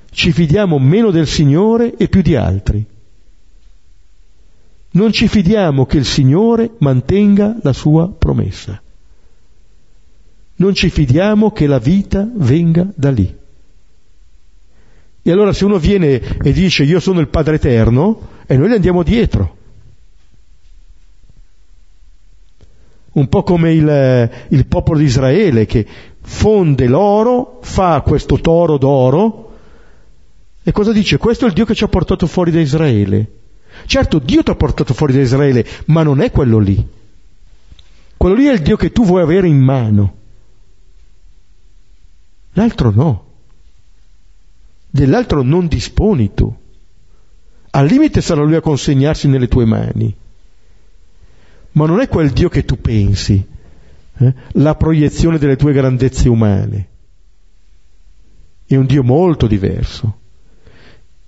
[0.10, 2.86] Ci fidiamo meno del Signore e più di altri
[4.98, 8.82] non ci fidiamo che il Signore mantenga la sua promessa.
[10.56, 13.36] Non ci fidiamo che la vita venga da lì.
[15.22, 18.74] E allora se uno viene e dice io sono il Padre Eterno, e noi gli
[18.74, 19.57] andiamo dietro.
[23.18, 25.86] Un po' come il, il popolo di Israele che
[26.22, 29.48] fonde l'oro, fa questo toro d'oro,
[30.62, 31.18] e cosa dice?
[31.18, 33.32] Questo è il Dio che ci ha portato fuori da Israele.
[33.86, 36.86] Certo, Dio ti ha portato fuori da Israele, ma non è quello lì.
[38.18, 40.16] Quello lì è il Dio che tu vuoi avere in mano.
[42.52, 43.26] L'altro no.
[44.90, 46.54] Dell'altro non disponi tu.
[47.70, 50.16] Al limite sarà lui a consegnarsi nelle tue mani.
[51.78, 53.46] Ma non è quel Dio che tu pensi,
[54.18, 54.34] eh?
[54.54, 56.88] la proiezione delle tue grandezze umane.
[58.66, 60.18] È un Dio molto diverso.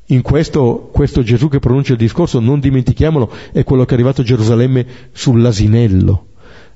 [0.08, 4.22] In questo, questo Gesù che pronuncia il discorso, non dimentichiamolo, è quello che è arrivato
[4.22, 6.26] a Gerusalemme sull'asinello,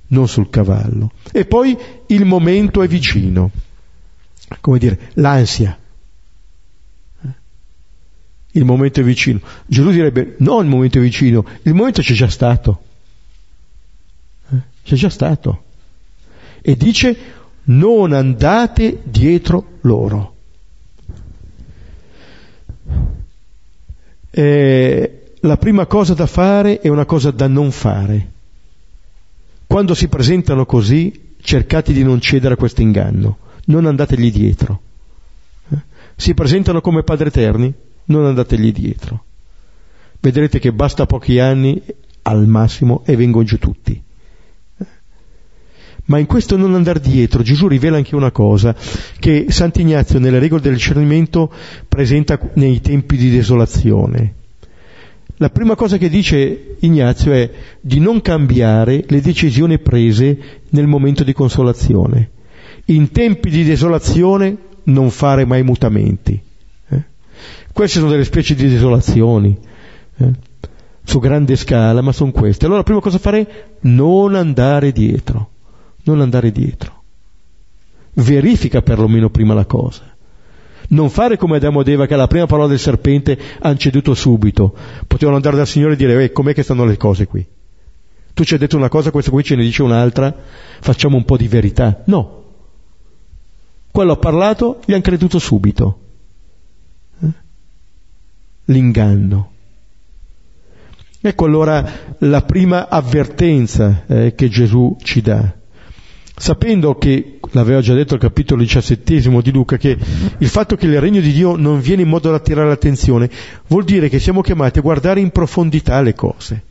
[0.09, 1.11] non sul cavallo.
[1.31, 3.49] E poi il momento è vicino,
[4.61, 5.75] come dire, l'ansia.
[8.51, 9.39] Il momento è vicino.
[9.65, 12.91] Gesù direbbe, no, il momento è vicino, il momento c'è già stato.
[14.83, 15.63] C'è già stato.
[16.61, 17.17] E dice,
[17.65, 20.33] non andate dietro loro.
[24.35, 28.31] eh, la prima cosa da fare è una cosa da non fare.
[29.67, 34.81] Quando si presentano così, cercate di non cedere a questo inganno, non andategli dietro.
[35.69, 35.77] Eh?
[36.15, 37.71] Si presentano come Padre Eterni,
[38.05, 39.23] non andategli dietro.
[40.19, 41.81] Vedrete che basta pochi anni
[42.23, 44.01] al massimo e vengono giù tutti.
[46.05, 48.75] Ma in questo non andare dietro, Gesù rivela anche una cosa
[49.19, 51.49] che Sant'Ignazio nelle regole del discernimento
[51.87, 54.33] presenta nei tempi di desolazione.
[55.37, 57.49] La prima cosa che dice Ignazio è
[57.79, 62.31] di non cambiare le decisioni prese nel momento di consolazione.
[62.85, 66.39] In tempi di desolazione non fare mai mutamenti.
[66.89, 67.03] Eh?
[67.71, 69.57] Queste sono delle specie di desolazioni.
[70.17, 70.31] Eh?
[71.05, 72.63] su grande scala, ma sono queste.
[72.63, 73.77] Allora la prima cosa fare?
[73.81, 75.52] Non andare dietro
[76.03, 77.01] non andare dietro.
[78.13, 80.11] Verifica perlomeno prima la cosa.
[80.89, 84.75] Non fare come Adamo ed Eva che alla prima parola del serpente hanno ceduto subito.
[85.07, 87.45] Potevano andare dal Signore e dire, eh, com'è che stanno le cose qui?
[88.33, 90.35] Tu ci hai detto una cosa, questo qui ce ne dice un'altra,
[90.79, 92.01] facciamo un po' di verità.
[92.05, 92.41] No.
[93.91, 95.99] Quello ha parlato, gli hanno creduto subito.
[97.21, 97.27] Eh?
[98.65, 99.51] L'inganno.
[101.21, 105.61] Ecco allora la prima avvertenza eh, che Gesù ci dà.
[106.35, 109.97] Sapendo che, l'aveva già detto al capitolo diciassettesimo di Luca, che
[110.37, 113.29] il fatto che il regno di Dio non viene in modo da attirare l'attenzione,
[113.67, 116.63] vuol dire che siamo chiamati a guardare in profondità le cose,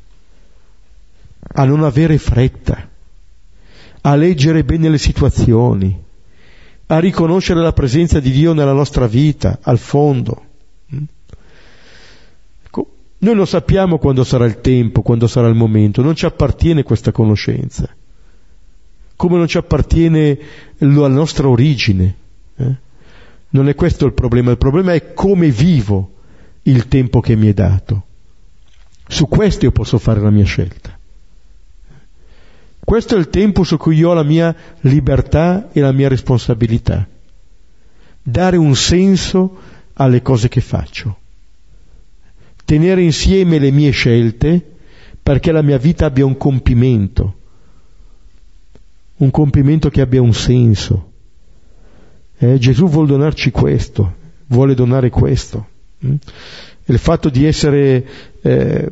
[1.55, 2.89] a non avere fretta,
[4.01, 5.97] a leggere bene le situazioni,
[6.87, 10.51] a riconoscere la presenza di Dio nella nostra vita, al fondo.
[13.23, 17.13] Noi non sappiamo quando sarà il tempo, quando sarà il momento, non ci appartiene questa
[17.13, 17.89] conoscenza,
[19.23, 20.37] come non ci appartiene
[20.79, 22.16] la nostra origine.
[22.57, 22.75] Eh?
[23.51, 26.14] Non è questo il problema, il problema è come vivo
[26.62, 28.03] il tempo che mi è dato.
[29.07, 30.99] Su questo io posso fare la mia scelta.
[32.85, 37.07] Questo è il tempo su cui io ho la mia libertà e la mia responsabilità.
[38.20, 39.57] Dare un senso
[39.93, 41.18] alle cose che faccio
[42.64, 44.61] tenere insieme le mie scelte
[45.23, 47.41] perché la mia vita abbia un compimento,
[49.23, 51.11] un compimento che abbia un senso.
[52.39, 54.14] Eh, Gesù vuole donarci questo,
[54.49, 55.66] vuole donare questo.
[56.05, 56.14] Mm?
[56.87, 58.05] Il fatto di essere
[58.43, 58.91] eh,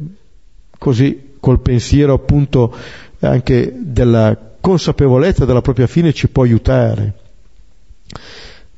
[0.79, 2.73] così col pensiero appunto
[3.19, 7.15] anche della consapevolezza della propria fine ci può aiutare.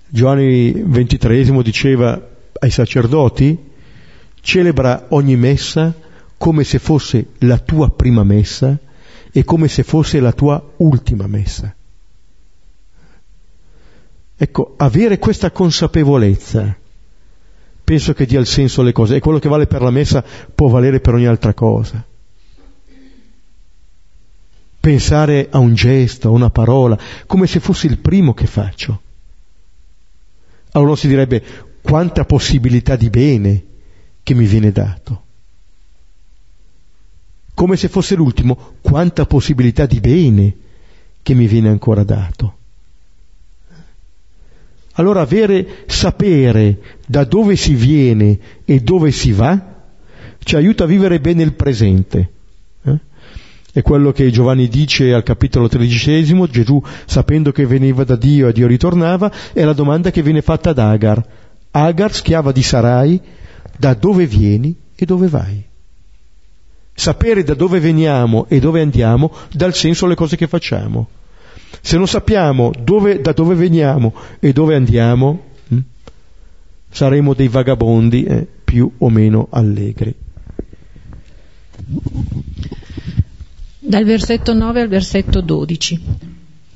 [0.08, 2.28] Giovanni XXIII diceva
[2.60, 3.58] ai sacerdoti,
[4.40, 5.94] celebra ogni messa
[6.38, 8.78] come se fosse la tua prima messa
[9.32, 11.74] e come se fosse la tua ultima messa.
[14.36, 16.76] Ecco, avere questa consapevolezza
[17.84, 20.24] penso che dia il senso alle cose e quello che vale per la messa
[20.54, 22.04] può valere per ogni altra cosa.
[24.80, 29.00] Pensare a un gesto, a una parola, come se fosse il primo che faccio.
[30.72, 31.42] Allora si direbbe
[31.82, 33.64] quanta possibilità di bene
[34.22, 35.22] che mi viene dato.
[37.62, 40.52] Come se fosse l'ultimo, quanta possibilità di bene
[41.22, 42.56] che mi viene ancora dato.
[44.94, 49.84] Allora avere, sapere da dove si viene e dove si va,
[50.42, 52.30] ci aiuta a vivere bene il presente.
[52.82, 52.98] Eh?
[53.74, 58.52] È quello che Giovanni dice al capitolo tredicesimo, Gesù sapendo che veniva da Dio e
[58.52, 61.24] Dio ritornava, è la domanda che viene fatta ad Agar.
[61.70, 63.20] Agar, schiava di Sarai,
[63.78, 65.70] da dove vieni e dove vai.
[66.94, 71.08] Sapere da dove veniamo e dove andiamo dà il senso alle cose che facciamo.
[71.80, 75.78] Se non sappiamo dove, da dove veniamo e dove andiamo, hm,
[76.90, 80.14] saremo dei vagabondi eh, più o meno allegri.
[83.78, 86.00] Dal versetto 9 al versetto 12.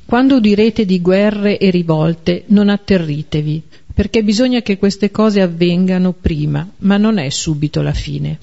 [0.06, 3.62] Quando udirete di guerre e rivolte, non atterritevi,
[3.94, 8.38] perché bisogna che queste cose avvengano prima, ma non è subito la fine.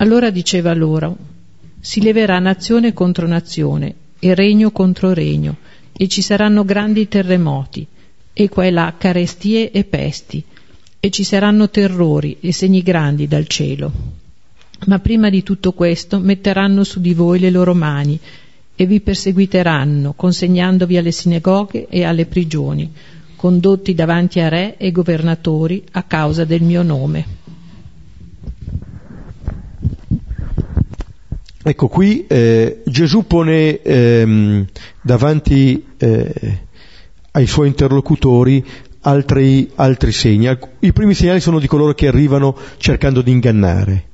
[0.00, 1.16] Allora diceva loro,
[1.78, 5.56] si leverà nazione contro nazione e regno contro regno,
[5.92, 7.86] e ci saranno grandi terremoti,
[8.32, 10.42] e qua e là carestie e pesti,
[10.98, 13.92] e ci saranno terrori e segni grandi dal cielo.
[14.86, 18.18] Ma prima di tutto questo metteranno su di voi le loro mani
[18.74, 22.90] e vi perseguiteranno, consegnandovi alle sinagoghe e alle prigioni
[23.40, 27.39] condotti davanti a re e governatori a causa del mio nome.
[31.62, 34.66] Ecco qui eh, Gesù pone ehm,
[35.02, 36.58] davanti eh,
[37.32, 38.64] ai suoi interlocutori
[39.02, 40.56] altri, altri segni.
[40.80, 44.04] I primi segnali sono di coloro che arrivano cercando di ingannare.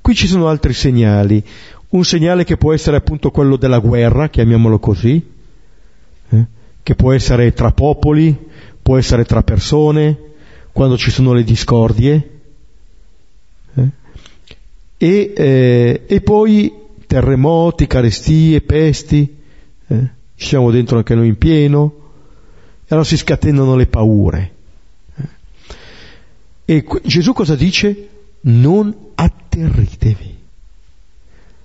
[0.00, 1.44] Qui ci sono altri segnali.
[1.90, 5.24] Un segnale che può essere appunto quello della guerra, chiamiamolo così,
[6.30, 6.44] eh?
[6.82, 8.34] che può essere tra popoli,
[8.80, 10.18] può essere tra persone,
[10.72, 12.30] quando ci sono le discordie,
[13.74, 13.88] eh?
[14.98, 16.72] E, eh, e, poi
[17.06, 19.36] terremoti, carestie, pesti,
[19.86, 20.10] eh?
[20.34, 21.94] ci siamo dentro anche noi in pieno,
[22.82, 24.52] e allora si scatenano le paure.
[25.16, 26.74] Eh?
[26.76, 28.08] E Gesù cosa dice?
[28.42, 30.36] Non atterritevi,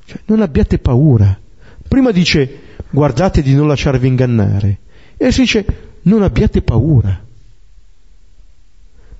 [0.06, 1.40] cioè, non abbiate paura.
[1.88, 2.60] Prima dice
[2.90, 4.80] guardate di non lasciarvi ingannare.
[5.18, 5.66] E si dice,
[6.04, 7.24] non abbiate paura.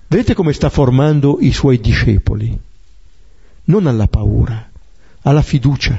[0.08, 2.60] Vedete come sta formando i suoi discepoli?
[3.72, 4.70] Non alla paura,
[5.22, 5.98] alla fiducia.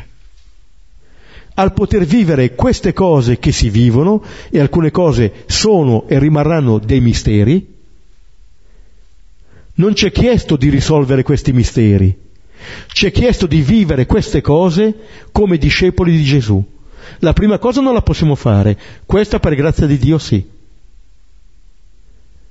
[1.55, 7.01] Al poter vivere queste cose che si vivono, e alcune cose sono e rimarranno dei
[7.01, 7.71] misteri,
[9.75, 12.15] Non ci è chiesto di risolvere questi misteri,
[12.89, 14.95] ci è chiesto di vivere queste cose
[15.33, 16.63] come discepoli di Gesù.
[17.21, 20.47] La prima cosa non la possiamo fare, questa per grazia di Dio sì.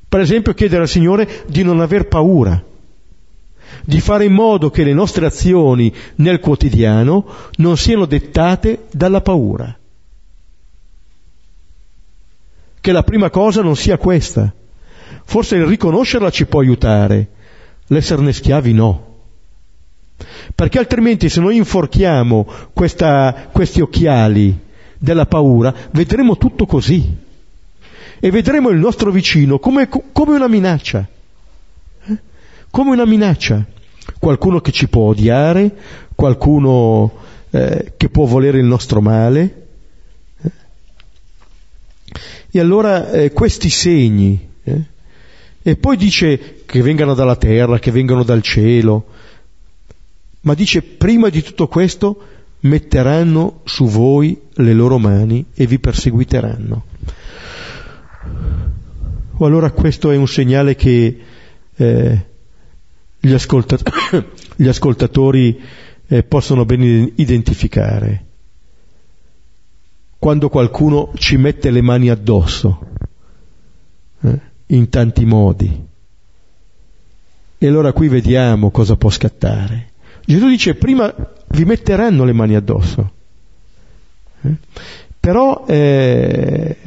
[0.09, 2.70] Per esempio chiedere al Signore di non aver paura,
[3.83, 7.25] di fare in modo che le nostre azioni nel quotidiano
[7.57, 9.77] non siano dettate dalla paura.
[12.79, 14.51] Che la prima cosa non sia questa.
[15.23, 17.27] Forse il riconoscerla ci può aiutare,
[17.87, 19.09] l'esserne schiavi no.
[20.53, 24.57] Perché altrimenti se noi inforchiamo questa, questi occhiali
[24.97, 27.17] della paura, vedremo tutto così.
[28.19, 31.07] E vedremo il nostro vicino come, come una minaccia.
[32.71, 33.65] Come una minaccia.
[34.17, 35.75] Qualcuno che ci può odiare,
[36.15, 37.11] qualcuno
[37.49, 39.67] eh, che può volere il nostro male.
[40.41, 40.51] Eh?
[42.51, 44.81] E allora eh, questi segni, eh?
[45.61, 49.05] e poi dice che vengano dalla terra, che vengano dal cielo,
[50.41, 52.25] ma dice prima di tutto questo
[52.61, 56.85] metteranno su voi le loro mani e vi perseguiteranno.
[59.37, 61.19] O allora questo è un segnale che
[61.75, 62.25] eh,
[63.21, 64.25] gli, ascoltat-
[64.57, 65.61] gli, ascoltatori
[66.07, 68.25] eh, possono ben identificare.
[70.17, 72.87] Quando qualcuno ci mette le mani addosso,
[74.21, 75.89] eh, in tanti modi.
[77.57, 79.89] E allora qui vediamo cosa può scattare.
[80.25, 81.13] Gesù dice prima
[81.49, 83.11] vi metteranno le mani addosso.
[84.41, 84.55] Eh?
[85.19, 86.77] Però eh,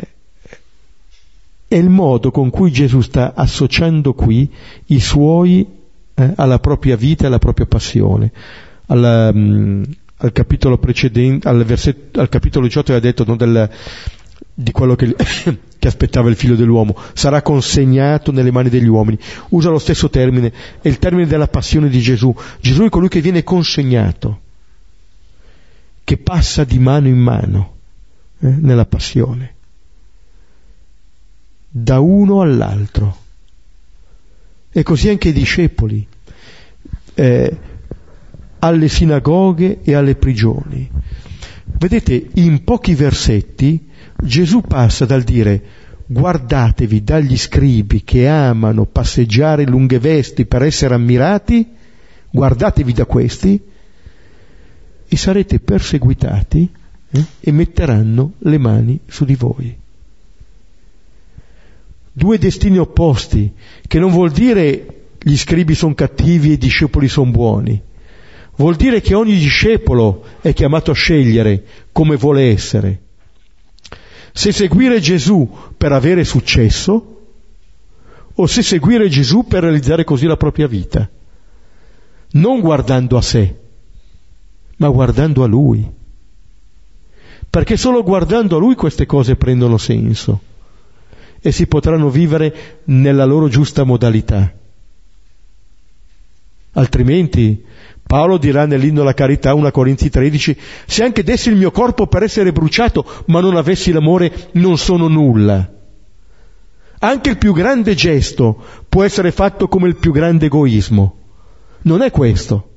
[1.68, 4.53] è il modo con cui Gesù sta associando qui
[4.87, 5.82] i suoi
[6.14, 8.32] eh, alla propria vita e alla propria passione.
[8.86, 9.82] Alla, mh, mm,
[10.18, 13.68] al capitolo precedente, al, versetto, al capitolo 18 aveva detto no, del,
[14.54, 15.14] di quello che,
[15.78, 19.18] che, aspettava il figlio dell'uomo, sarà consegnato nelle mani degli uomini.
[19.50, 22.34] Usa lo stesso termine, è il termine della passione di Gesù.
[22.60, 24.40] Gesù è colui che viene consegnato,
[26.04, 27.74] che passa di mano in mano
[28.40, 29.54] eh, nella passione,
[31.68, 33.22] da uno all'altro.
[34.77, 36.05] E così anche i discepoli,
[37.14, 37.59] eh,
[38.59, 40.91] alle sinagoghe e alle prigioni.
[41.79, 43.89] Vedete, in pochi versetti
[44.20, 45.62] Gesù passa dal dire
[46.07, 51.66] guardatevi dagli scribi che amano passeggiare lunghe vesti per essere ammirati,
[52.31, 53.62] guardatevi da questi
[55.07, 56.68] e sarete perseguitati
[57.11, 59.83] eh, e metteranno le mani su di voi.
[62.16, 63.52] Due destini opposti,
[63.88, 67.82] che non vuol dire gli scribi sono cattivi e i discepoli sono buoni,
[68.54, 73.00] vuol dire che ogni discepolo è chiamato a scegliere come vuole essere.
[74.32, 77.22] Se seguire Gesù per avere successo
[78.32, 81.10] o se seguire Gesù per realizzare così la propria vita,
[82.34, 83.56] non guardando a sé,
[84.76, 85.84] ma guardando a Lui.
[87.50, 90.52] Perché solo guardando a Lui queste cose prendono senso
[91.47, 94.51] e si potranno vivere nella loro giusta modalità.
[96.72, 97.62] Altrimenti
[98.03, 102.22] Paolo dirà nell'inno alla carità 1 Corinzi 13, se anche dessi il mio corpo per
[102.22, 105.70] essere bruciato, ma non avessi l'amore, non sono nulla.
[107.01, 111.18] Anche il più grande gesto può essere fatto come il più grande egoismo.
[111.82, 112.70] Non è questo.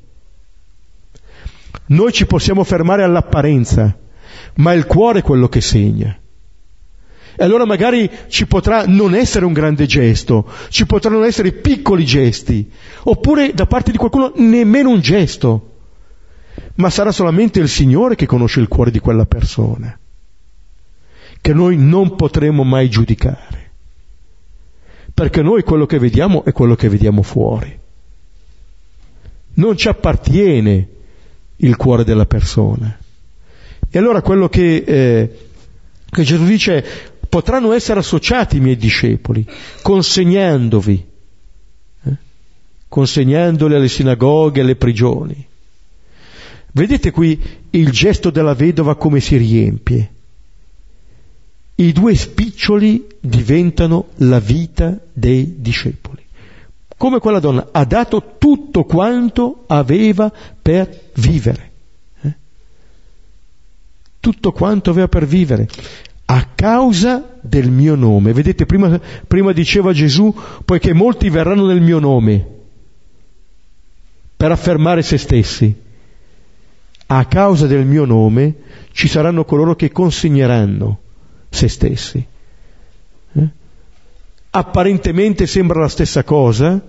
[1.86, 3.98] Noi ci possiamo fermare all'apparenza,
[4.56, 6.20] ma è il cuore quello che segna.
[7.40, 12.68] E allora magari ci potrà non essere un grande gesto, ci potranno essere piccoli gesti,
[13.04, 15.74] oppure da parte di qualcuno nemmeno un gesto,
[16.76, 19.96] ma sarà solamente il Signore che conosce il cuore di quella persona,
[21.40, 23.72] che noi non potremo mai giudicare,
[25.14, 27.80] perché noi quello che vediamo è quello che vediamo fuori.
[29.54, 30.88] Non ci appartiene
[31.58, 32.98] il cuore della persona.
[33.90, 35.38] E allora quello che, eh,
[36.10, 39.46] che Gesù dice potranno essere associati i miei discepoli,
[39.82, 41.06] consegnandovi,
[42.04, 42.16] eh?
[42.88, 45.46] consegnandoli alle sinagoghe, alle prigioni.
[46.72, 47.40] Vedete qui
[47.72, 50.12] il gesto della vedova come si riempie.
[51.76, 56.26] I due spiccioli diventano la vita dei discepoli.
[56.98, 61.72] Come quella donna ha dato tutto quanto aveva per vivere.
[62.22, 62.36] Eh?
[64.20, 65.68] Tutto quanto aveva per vivere
[66.30, 68.34] a causa del mio nome.
[68.34, 70.34] Vedete, prima, prima diceva Gesù,
[70.66, 72.46] poiché molti verranno nel mio nome
[74.36, 75.74] per affermare se stessi.
[77.10, 78.56] A causa del mio nome
[78.92, 81.00] ci saranno coloro che consegneranno
[81.50, 82.26] se stessi.
[83.34, 83.48] Eh?
[84.50, 86.86] Apparentemente sembra la stessa cosa,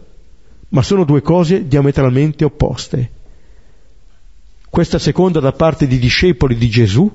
[0.70, 3.10] ma sono due cose diametralmente opposte.
[4.68, 7.10] Questa seconda da parte di discepoli di Gesù,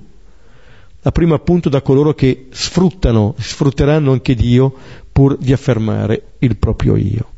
[1.12, 4.74] prima appunto da coloro che sfruttano, sfrutteranno anche Dio
[5.12, 7.32] pur di affermare il proprio io.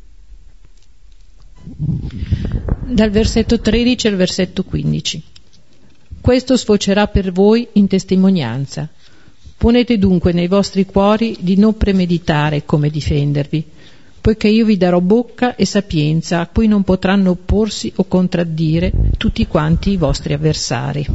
[1.63, 5.24] Dal versetto 13 al versetto 15.
[6.22, 8.88] Questo sfocerà per voi in testimonianza.
[9.57, 13.66] Ponete dunque nei vostri cuori di non premeditare come difendervi,
[14.22, 19.45] poiché io vi darò bocca e sapienza a cui non potranno opporsi o contraddire tutti
[19.47, 21.05] quanti i vostri avversari.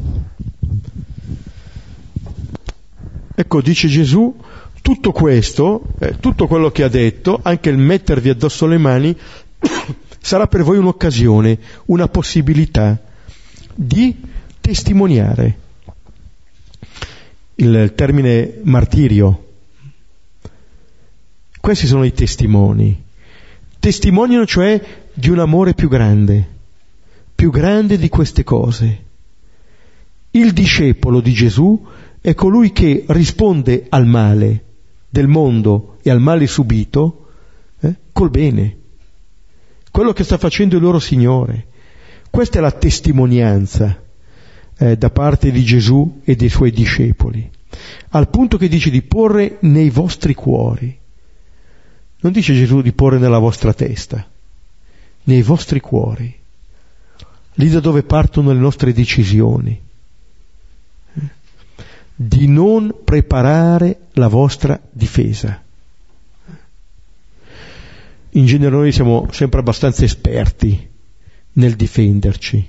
[3.41, 4.37] Ecco, dice Gesù,
[4.83, 9.17] tutto questo, eh, tutto quello che ha detto, anche il mettervi addosso le mani,
[10.21, 13.01] sarà per voi un'occasione, una possibilità
[13.75, 14.15] di
[14.61, 15.59] testimoniare.
[17.55, 19.53] Il termine martirio.
[21.59, 23.05] Questi sono i testimoni.
[23.79, 26.47] Testimoniano cioè di un amore più grande,
[27.35, 29.05] più grande di queste cose.
[30.33, 31.87] Il discepolo di Gesù
[32.21, 34.65] è colui che risponde al male
[35.09, 37.29] del mondo e al male subito
[37.81, 38.79] eh, col bene
[39.91, 41.67] quello che sta facendo il loro Signore.
[42.31, 44.03] Questa è la testimonianza
[44.79, 47.51] eh, da parte di Gesù e dei suoi discepoli,
[48.11, 50.97] al punto che dice di porre nei vostri cuori.
[52.23, 54.25] Non dice Gesù di porre nella vostra testa,
[55.25, 56.33] nei vostri cuori,
[57.55, 59.81] lì da dove partono le nostre decisioni,
[62.23, 65.63] di non preparare la vostra difesa
[68.33, 70.89] in genere noi siamo sempre abbastanza esperti
[71.55, 72.69] nel difenderci.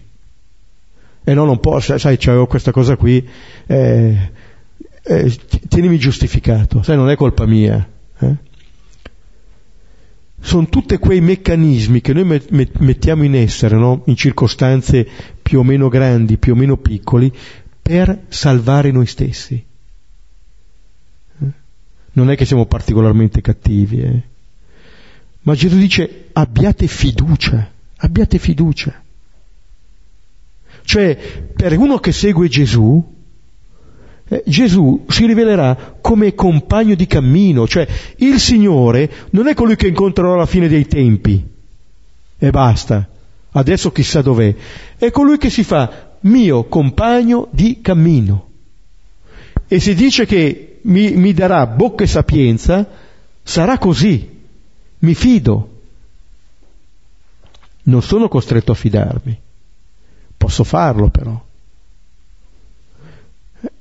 [1.24, 3.28] E no, non posso, sai, c'avevo questa cosa qui,
[3.68, 4.32] eh,
[5.04, 5.38] eh,
[5.68, 7.88] tienimi giustificato, sai, non è colpa mia.
[8.20, 8.36] Eh?
[10.40, 14.02] Sono tutti quei meccanismi che noi met- mettiamo in essere, no?
[14.06, 15.08] in circostanze
[15.40, 17.32] più o meno grandi, più o meno piccoli,
[17.92, 19.62] per salvare noi stessi.
[21.42, 21.46] Eh?
[22.14, 24.22] Non è che siamo particolarmente cattivi, eh?
[25.42, 29.04] Ma Gesù dice abbiate fiducia, abbiate fiducia.
[30.86, 31.16] Cioè,
[31.54, 33.14] per uno che segue Gesù,
[34.30, 37.86] eh, Gesù si rivelerà come compagno di cammino, cioè
[38.20, 41.46] il Signore non è colui che incontrerò alla fine dei tempi
[42.38, 43.06] e basta,
[43.52, 44.56] adesso chissà dov'è,
[44.96, 48.50] è colui che si fa mio compagno di cammino.
[49.68, 52.88] E si dice che mi, mi darà bocca e sapienza,
[53.44, 54.40] sarà così
[55.02, 55.70] mi fido.
[57.84, 59.40] Non sono costretto a fidarmi.
[60.38, 61.44] Posso farlo però.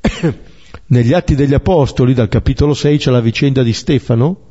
[0.87, 4.49] Negli Atti degli Apostoli, dal capitolo 6, c'è la vicenda di Stefano.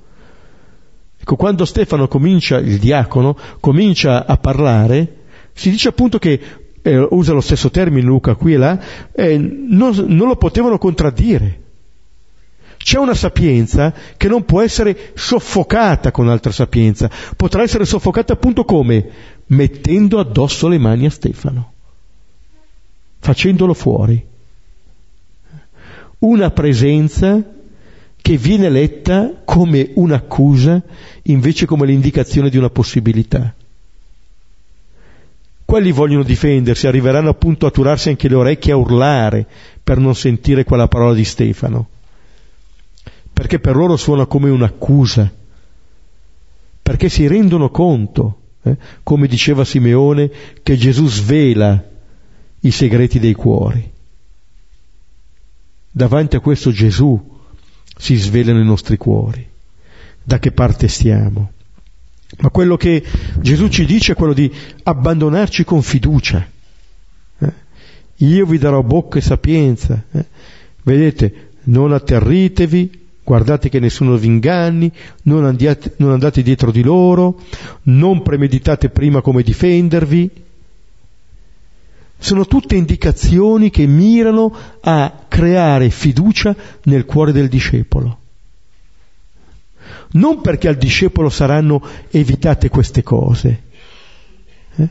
[1.20, 5.18] Ecco, quando Stefano comincia, il diacono, comincia a parlare,
[5.54, 6.40] si dice appunto che,
[6.82, 8.80] eh, usa lo stesso termine Luca qui e là,
[9.12, 11.68] eh, non, non lo potevano contraddire.
[12.78, 18.64] C'è una sapienza che non può essere soffocata con altra sapienza, potrà essere soffocata appunto
[18.64, 19.10] come?
[19.48, 21.74] Mettendo addosso le mani a Stefano,
[23.20, 24.26] facendolo fuori.
[26.20, 27.42] Una presenza
[28.22, 30.82] che viene letta come un'accusa
[31.24, 33.56] invece come l'indicazione di una possibilità.
[35.70, 39.46] Quelli vogliono difendersi, arriveranno appunto a turarsi anche le orecchie a urlare
[39.84, 41.88] per non sentire quella parola di Stefano
[43.40, 45.32] perché per loro suona come un'accusa,
[46.82, 50.30] perché si rendono conto, eh, come diceva Simeone,
[50.62, 51.82] che Gesù svela
[52.60, 53.90] i segreti dei cuori.
[55.90, 57.40] Davanti a questo Gesù
[57.98, 59.48] si svelano i nostri cuori.
[60.22, 61.54] Da che parte stiamo?
[62.38, 63.04] Ma quello che
[63.40, 64.52] Gesù ci dice è quello di
[64.84, 66.48] abbandonarci con fiducia.
[67.40, 67.54] Eh?
[68.18, 70.04] Io vi darò bocca e sapienza.
[70.12, 70.26] Eh?
[70.84, 74.92] Vedete, non atterritevi, guardate che nessuno vi inganni,
[75.24, 77.40] non andate, non andate dietro di loro,
[77.84, 80.30] non premeditate prima come difendervi.
[82.22, 88.19] Sono tutte indicazioni che mirano a creare fiducia nel cuore del discepolo.
[90.12, 93.64] Non perché al discepolo saranno evitate queste cose,
[94.76, 94.90] eh?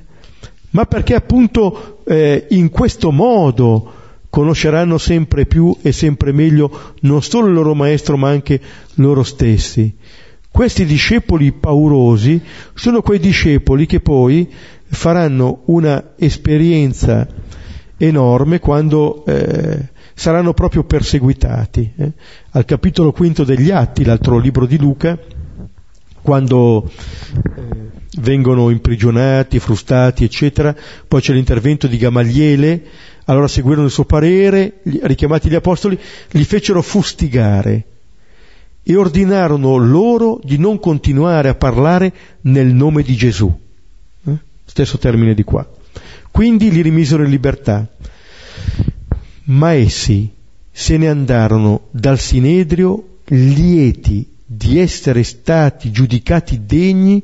[0.70, 3.92] ma perché appunto eh, in questo modo
[4.30, 8.60] conosceranno sempre più e sempre meglio non solo il loro maestro ma anche
[8.94, 9.96] loro stessi.
[10.50, 12.40] Questi discepoli paurosi
[12.74, 14.48] sono quei discepoli che poi
[14.86, 17.26] faranno una esperienza
[17.96, 19.88] enorme quando eh,
[20.18, 21.92] saranno proprio perseguitati.
[21.96, 22.12] Eh.
[22.50, 25.16] Al capitolo quinto degli Atti, l'altro libro di Luca,
[26.20, 27.90] quando eh,
[28.20, 30.74] vengono imprigionati, frustati, eccetera,
[31.06, 32.82] poi c'è l'intervento di Gamaliele,
[33.26, 35.96] allora seguirono il suo parere, richiamati gli apostoli,
[36.30, 37.84] li fecero fustigare
[38.82, 43.56] e ordinarono loro di non continuare a parlare nel nome di Gesù.
[44.26, 44.36] Eh?
[44.64, 45.64] Stesso termine di qua.
[46.32, 47.86] Quindi li rimisero in libertà.
[49.48, 50.30] Ma essi
[50.70, 57.22] se ne andarono dal Sinedrio lieti di essere stati giudicati degni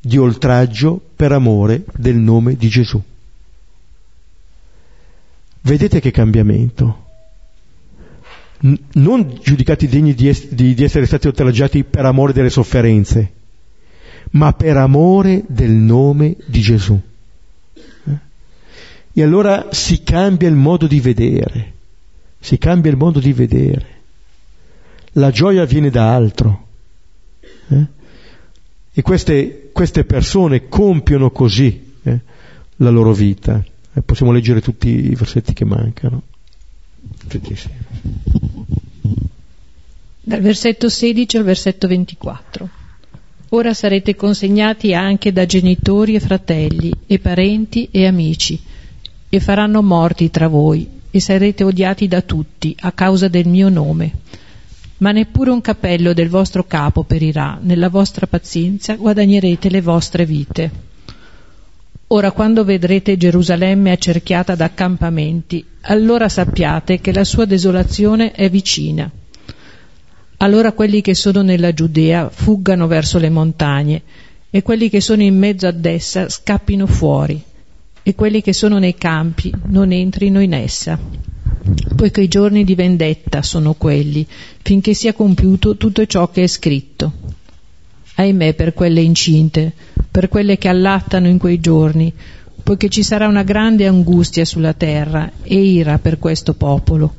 [0.00, 3.00] di oltraggio per amore del nome di Gesù.
[5.62, 7.02] Vedete che cambiamento
[8.92, 13.32] non giudicati degni di, es- di, di essere stati oltraggiati per amore delle sofferenze,
[14.32, 17.00] ma per amore del nome di Gesù.
[19.14, 21.72] E allora si cambia il modo di vedere,
[22.40, 23.86] si cambia il modo di vedere.
[25.12, 26.66] La gioia viene da altro.
[27.68, 27.86] Eh?
[28.94, 32.20] E queste, queste, persone compiono così eh,
[32.76, 33.62] la loro vita.
[33.92, 36.22] Eh, possiamo leggere tutti i versetti che mancano.
[40.24, 42.68] Dal versetto 16 al versetto 24.
[43.50, 48.58] Ora sarete consegnati anche da genitori e fratelli, e parenti e amici,
[49.34, 54.12] e faranno morti tra voi, e sarete odiati da tutti a causa del mio nome.
[54.98, 60.70] Ma neppure un capello del vostro capo perirà, nella vostra pazienza guadagnerete le vostre vite.
[62.08, 69.10] Ora quando vedrete Gerusalemme accerchiata da accampamenti, allora sappiate che la sua desolazione è vicina.
[70.36, 74.02] Allora quelli che sono nella Giudea fuggano verso le montagne,
[74.50, 77.42] e quelli che sono in mezzo ad essa scappino fuori,
[78.02, 80.98] e quelli che sono nei campi non entrino in essa.
[81.94, 84.26] Poiché i giorni di vendetta sono quelli,
[84.62, 87.12] finché sia compiuto tutto ciò che è scritto.
[88.14, 89.72] Ahimè per quelle incinte,
[90.10, 92.12] per quelle che allattano in quei giorni,
[92.62, 97.14] poiché ci sarà una grande angustia sulla terra e ira per questo popolo,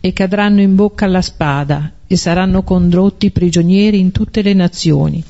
[0.00, 5.22] e cadranno in bocca alla spada e saranno condotti prigionieri in tutte le nazioni,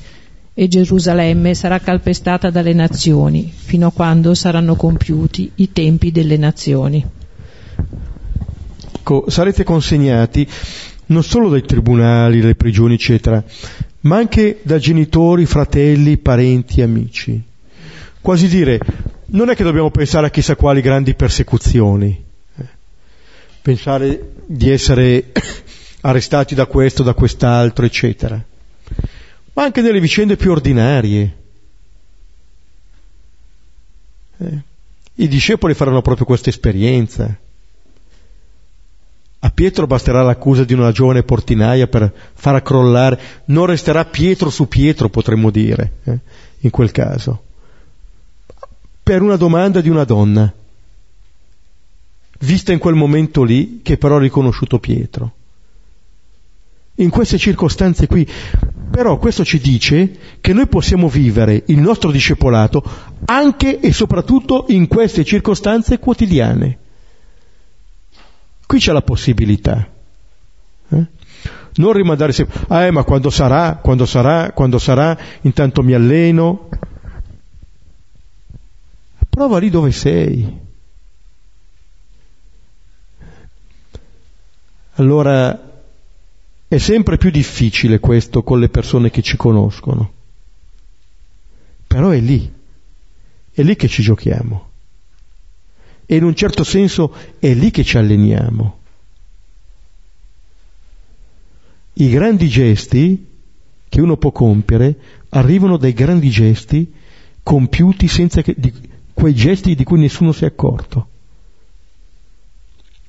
[0.59, 7.05] e Gerusalemme sarà calpestata dalle nazioni, fino a quando saranno compiuti i tempi delle nazioni.
[9.27, 10.47] Sarete consegnati
[11.07, 13.43] non solo dai tribunali, dalle prigioni, eccetera,
[14.01, 17.39] ma anche da genitori, fratelli, parenti, amici.
[18.19, 18.79] Quasi dire,
[19.27, 22.23] non è che dobbiamo pensare a chissà quali grandi persecuzioni,
[22.57, 22.65] eh.
[23.61, 25.31] pensare di essere
[26.01, 28.43] arrestati da questo, da quest'altro, eccetera,
[29.57, 31.37] ma anche nelle vicende più ordinarie.
[34.37, 34.61] Eh.
[35.15, 37.35] I discepoli faranno proprio questa esperienza.
[39.39, 44.67] A Pietro basterà l'accusa di una giovane portinaia per far crollare, non resterà Pietro su
[44.67, 46.19] Pietro, potremmo dire, eh,
[46.59, 47.43] in quel caso,
[49.01, 50.53] per una domanda di una donna,
[52.41, 55.36] vista in quel momento lì, che però ha riconosciuto Pietro.
[56.99, 58.27] In queste circostanze qui,
[58.89, 62.83] però questo ci dice che noi possiamo vivere il nostro discepolato
[63.25, 66.77] anche e soprattutto in queste circostanze quotidiane.
[68.65, 69.87] Qui c'è la possibilità.
[70.89, 71.05] Eh?
[71.75, 76.69] Non rimandare sempre, ah, eh, ma quando sarà, quando sarà, quando sarà, intanto mi alleno.
[79.29, 80.65] Prova lì dove sei.
[84.95, 85.66] Allora
[86.67, 90.11] è sempre più difficile questo con le persone che ci conoscono.
[91.87, 92.51] Però è lì,
[93.51, 94.67] è lì che ci giochiamo
[96.09, 98.79] e in un certo senso è lì che ci alleniamo.
[101.93, 103.27] I grandi gesti
[103.89, 104.97] che uno può compiere
[105.29, 106.93] arrivano dai grandi gesti
[107.43, 108.73] compiuti senza che, di,
[109.13, 111.09] quei gesti di cui nessuno si è accorto.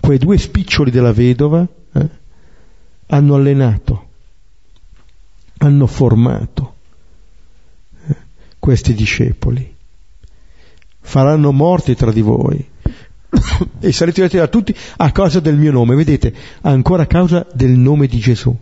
[0.00, 2.08] Quei due spiccioli della vedova eh,
[3.08, 4.08] hanno allenato,
[5.58, 6.74] hanno formato
[8.06, 8.16] eh,
[8.58, 9.76] questi discepoli.
[11.00, 12.58] Faranno morti tra di voi
[13.80, 15.94] e sarete odiati da tutti a causa del mio nome.
[15.94, 18.56] Vedete, ancora a causa del nome di Gesù.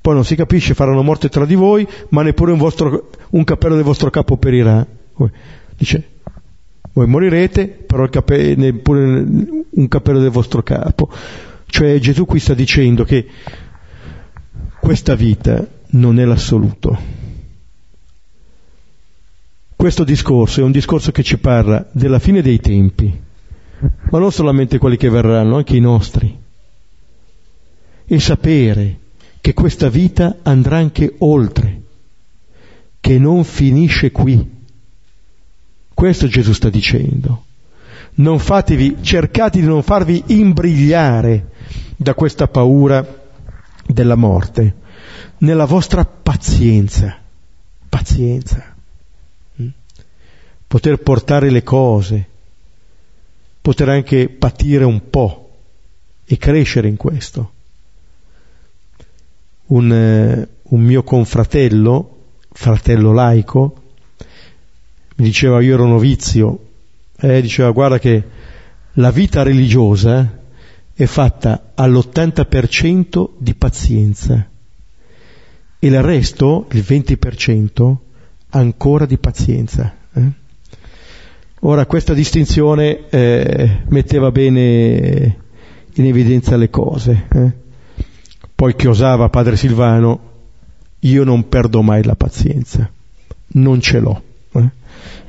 [0.00, 3.74] Poi non si capisce, faranno morte tra di voi, ma neppure un, vostro, un cappello
[3.74, 4.86] del vostro capo perirà.
[5.76, 6.19] Dice,
[6.92, 9.24] voi morirete, però cape, neppure
[9.70, 11.10] un cappello del vostro capo.
[11.66, 13.26] Cioè Gesù qui sta dicendo che
[14.80, 17.18] questa vita non è l'assoluto
[19.80, 23.18] questo discorso è un discorso che ci parla della fine dei tempi,
[24.10, 26.38] ma non solamente quelli che verranno, anche i nostri.
[28.04, 28.98] e sapere
[29.40, 31.80] che questa vita andrà anche oltre,
[33.00, 34.59] che non finisce qui.
[36.00, 37.44] Questo Gesù sta dicendo.
[38.14, 41.50] Non fatevi, cercate di non farvi imbrigliare
[41.94, 43.06] da questa paura
[43.86, 44.76] della morte,
[45.40, 47.18] nella vostra pazienza,
[47.86, 48.74] pazienza,
[49.60, 49.68] mm?
[50.66, 52.28] poter portare le cose,
[53.60, 55.58] poter anche patire un po'
[56.24, 57.52] e crescere in questo.
[59.66, 62.20] Un, eh, un mio confratello,
[62.52, 63.80] fratello laico,
[65.20, 66.58] mi diceva io ero novizio,
[67.18, 68.24] eh, diceva guarda che
[68.94, 70.38] la vita religiosa
[70.94, 74.48] è fatta all'80% di pazienza
[75.78, 77.96] e il resto, il 20%,
[78.48, 79.94] ancora di pazienza.
[80.10, 80.30] Eh?
[81.60, 85.36] Ora questa distinzione eh, metteva bene
[85.92, 87.26] in evidenza le cose.
[87.30, 87.52] Eh?
[88.54, 90.20] Poi che osava padre Silvano,
[91.00, 92.90] io non perdo mai la pazienza,
[93.48, 94.22] non ce l'ho.
[94.52, 94.79] Eh?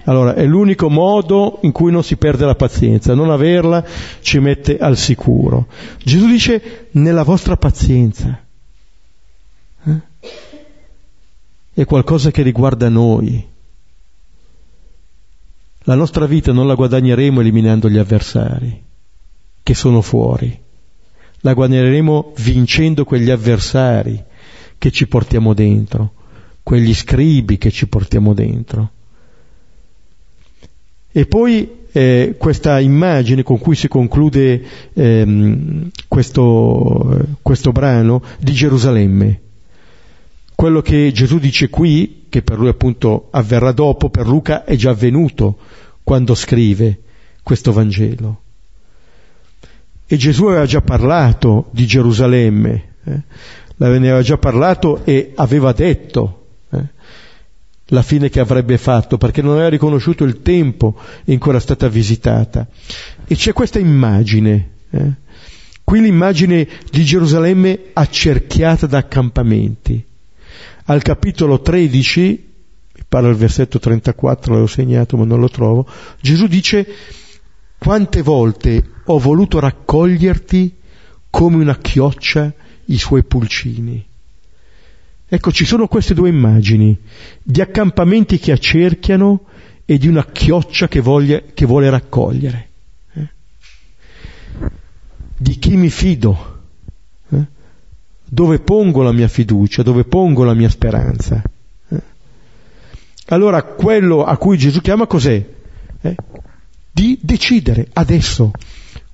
[0.05, 3.85] Allora, è l'unico modo in cui non si perde la pazienza, non averla
[4.21, 5.67] ci mette al sicuro.
[6.03, 8.43] Gesù dice nella vostra pazienza.
[9.83, 9.99] Eh?
[11.73, 13.47] È qualcosa che riguarda noi.
[15.85, 18.83] La nostra vita non la guadagneremo eliminando gli avversari
[19.63, 20.59] che sono fuori,
[21.41, 24.23] la guadagneremo vincendo quegli avversari
[24.77, 26.13] che ci portiamo dentro,
[26.63, 28.91] quegli scribi che ci portiamo dentro.
[31.11, 39.41] E poi eh, questa immagine con cui si conclude ehm, questo, questo brano di Gerusalemme.
[40.55, 44.91] Quello che Gesù dice qui, che per lui appunto avverrà dopo, per Luca è già
[44.91, 45.57] avvenuto
[46.03, 46.99] quando scrive
[47.43, 48.41] questo Vangelo.
[50.05, 53.21] E Gesù aveva già parlato di Gerusalemme, eh?
[53.77, 56.40] l'aveva già parlato e aveva detto
[57.91, 61.87] la fine che avrebbe fatto, perché non aveva riconosciuto il tempo in cui era stata
[61.87, 62.67] visitata.
[63.25, 65.11] E c'è questa immagine, eh?
[65.83, 70.03] qui l'immagine di Gerusalemme accerchiata da accampamenti.
[70.85, 72.21] Al capitolo 13,
[72.95, 75.87] mi parla il versetto 34, l'avevo segnato ma non lo trovo,
[76.19, 76.85] Gesù dice
[77.77, 80.75] quante volte ho voluto raccoglierti
[81.29, 82.53] come una chioccia
[82.85, 84.05] i suoi pulcini.
[85.33, 86.93] Ecco, ci sono queste due immagini,
[87.41, 89.45] di accampamenti che accerchiano
[89.85, 92.69] e di una chioccia che, voglia, che vuole raccogliere.
[93.13, 93.27] Eh?
[95.37, 96.63] Di chi mi fido?
[97.29, 97.45] Eh?
[98.25, 99.83] Dove pongo la mia fiducia?
[99.83, 101.41] Dove pongo la mia speranza?
[101.87, 102.01] Eh?
[103.27, 105.47] Allora, quello a cui Gesù chiama cos'è?
[106.01, 106.15] Eh?
[106.91, 108.51] Di decidere adesso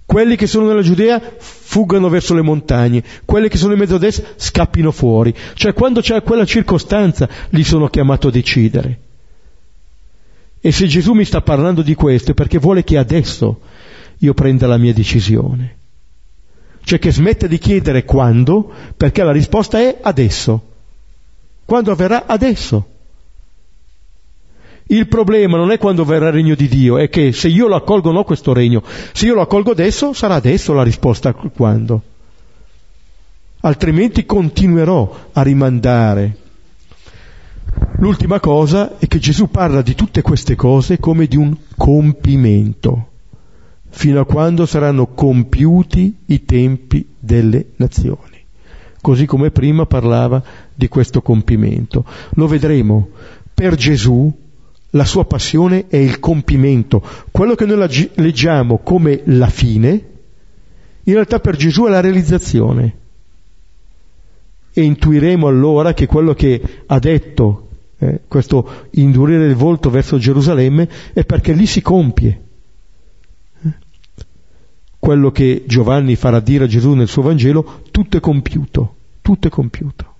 [0.07, 3.99] quelli che sono nella Giudea fuggano verso le montagne, quelli che sono in mezzo a
[3.99, 5.35] destra scappino fuori.
[5.53, 8.99] Cioè quando c'è quella circostanza li sono chiamato a decidere.
[10.61, 13.59] E se Gesù mi sta parlando di questo è perché vuole che adesso
[14.19, 15.75] io prenda la mia decisione.
[16.85, 20.71] Cioè che smetta di chiedere quando, perché la risposta è adesso.
[21.65, 22.27] Quando avverrà?
[22.27, 22.87] Adesso.
[24.89, 27.75] Il problema non è quando verrà il regno di Dio, è che se io lo
[27.75, 28.81] accolgo o no questo regno,
[29.11, 32.01] se io lo accolgo adesso, sarà adesso la risposta quando.
[33.61, 36.37] Altrimenti continuerò a rimandare.
[37.99, 43.07] L'ultima cosa è che Gesù parla di tutte queste cose come di un compimento,
[43.89, 48.37] fino a quando saranno compiuti i tempi delle nazioni.
[49.01, 50.41] Così come prima parlava
[50.73, 52.05] di questo compimento.
[52.31, 53.09] Lo vedremo.
[53.53, 54.33] Per Gesù
[54.91, 57.03] la sua passione è il compimento.
[57.31, 59.89] Quello che noi leggiamo come la fine,
[61.03, 62.95] in realtà per Gesù è la realizzazione.
[64.71, 67.67] E intuiremo allora che quello che ha detto,
[67.97, 72.41] eh, questo indurire il volto verso Gerusalemme, è perché lì si compie.
[73.63, 73.73] Eh?
[74.99, 79.49] Quello che Giovanni farà dire a Gesù nel suo Vangelo, tutto è compiuto, tutto è
[79.49, 80.15] compiuto.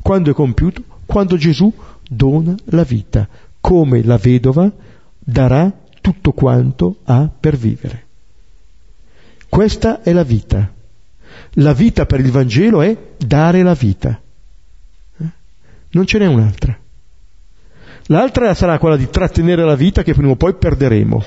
[0.00, 0.82] Quando è compiuto?
[1.04, 1.72] Quando Gesù
[2.08, 3.28] dona la vita,
[3.66, 4.70] come la vedova
[5.18, 8.04] darà tutto quanto ha per vivere.
[9.48, 10.72] Questa è la vita.
[11.54, 14.20] La vita per il Vangelo è dare la vita.
[15.18, 15.24] Eh?
[15.90, 16.78] Non ce n'è un'altra.
[18.04, 21.24] L'altra sarà quella di trattenere la vita che prima o poi perderemo.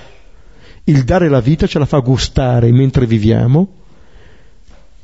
[0.86, 3.68] Il dare la vita ce la fa gustare mentre viviamo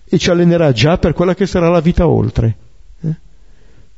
[0.06, 2.56] e ci allenerà già per quella che sarà la vita oltre.
[3.02, 3.16] Eh?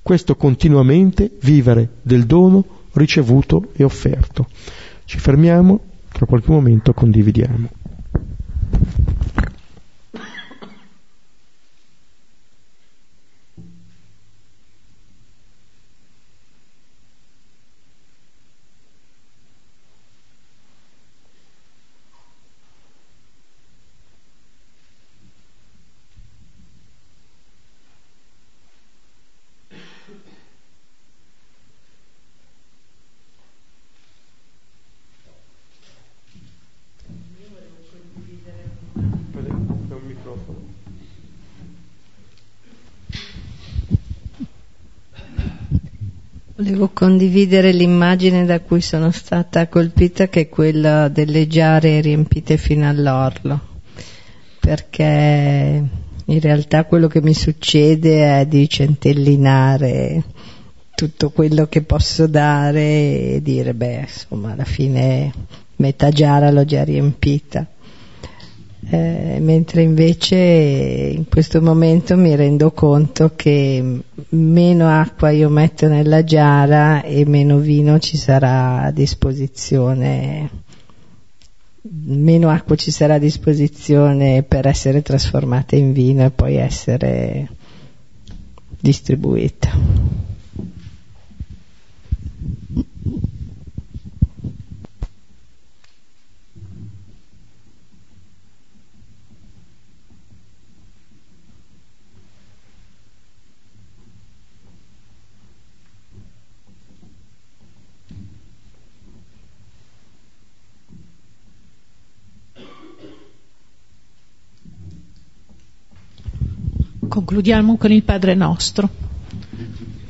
[0.02, 4.48] Questo continuamente vivere del dono ricevuto e offerto.
[5.06, 5.80] Ci fermiamo,
[6.12, 7.70] tra qualche momento condividiamo.
[46.68, 52.86] Volevo condividere l'immagine da cui sono stata colpita, che è quella delle giare riempite fino
[52.86, 53.58] all'orlo,
[54.60, 55.82] perché
[56.26, 60.26] in realtà quello che mi succede è di centellinare
[60.94, 62.82] tutto quello che posso dare
[63.36, 65.32] e dire, beh, insomma, alla fine
[65.78, 67.66] metà giara l'ho già riempita
[68.90, 76.24] eh, mentre invece in questo momento mi rendo conto che meno acqua io metto nella
[76.24, 80.50] giara e meno vino ci sarà a disposizione,
[81.82, 87.50] meno acqua ci sarà a disposizione per essere trasformata in vino e poi essere
[88.80, 90.37] distribuita.
[117.08, 118.90] Concludiamo con il Padre nostro.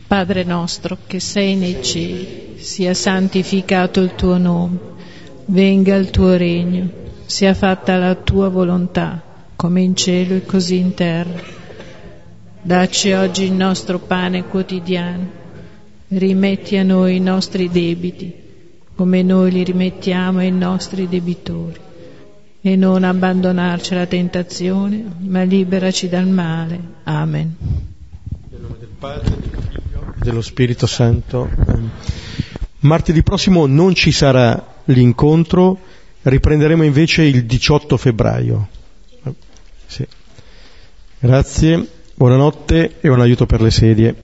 [0.08, 4.78] Padre nostro che sei nei cieli, sia santificato il tuo nome,
[5.46, 6.90] venga il tuo regno,
[7.26, 9.22] sia fatta la tua volontà,
[9.56, 11.40] come in cielo e così in terra.
[12.62, 15.30] Dacci oggi il nostro pane quotidiano,
[16.08, 18.34] rimetti a noi i nostri debiti,
[18.96, 21.86] come noi li rimettiamo ai nostri debitori
[22.62, 26.80] e non abbandonarci alla tentazione, ma liberaci dal male.
[27.04, 27.56] Amen.
[28.50, 31.50] Nel nome del Padre, del Figlio e dello Spirito Santo.
[32.80, 35.80] Martedì prossimo non ci sarà l'incontro,
[36.22, 38.68] riprenderemo invece il 18 febbraio.
[39.86, 40.06] Sì.
[41.20, 44.20] Grazie, buonanotte e un aiuto per le sedie.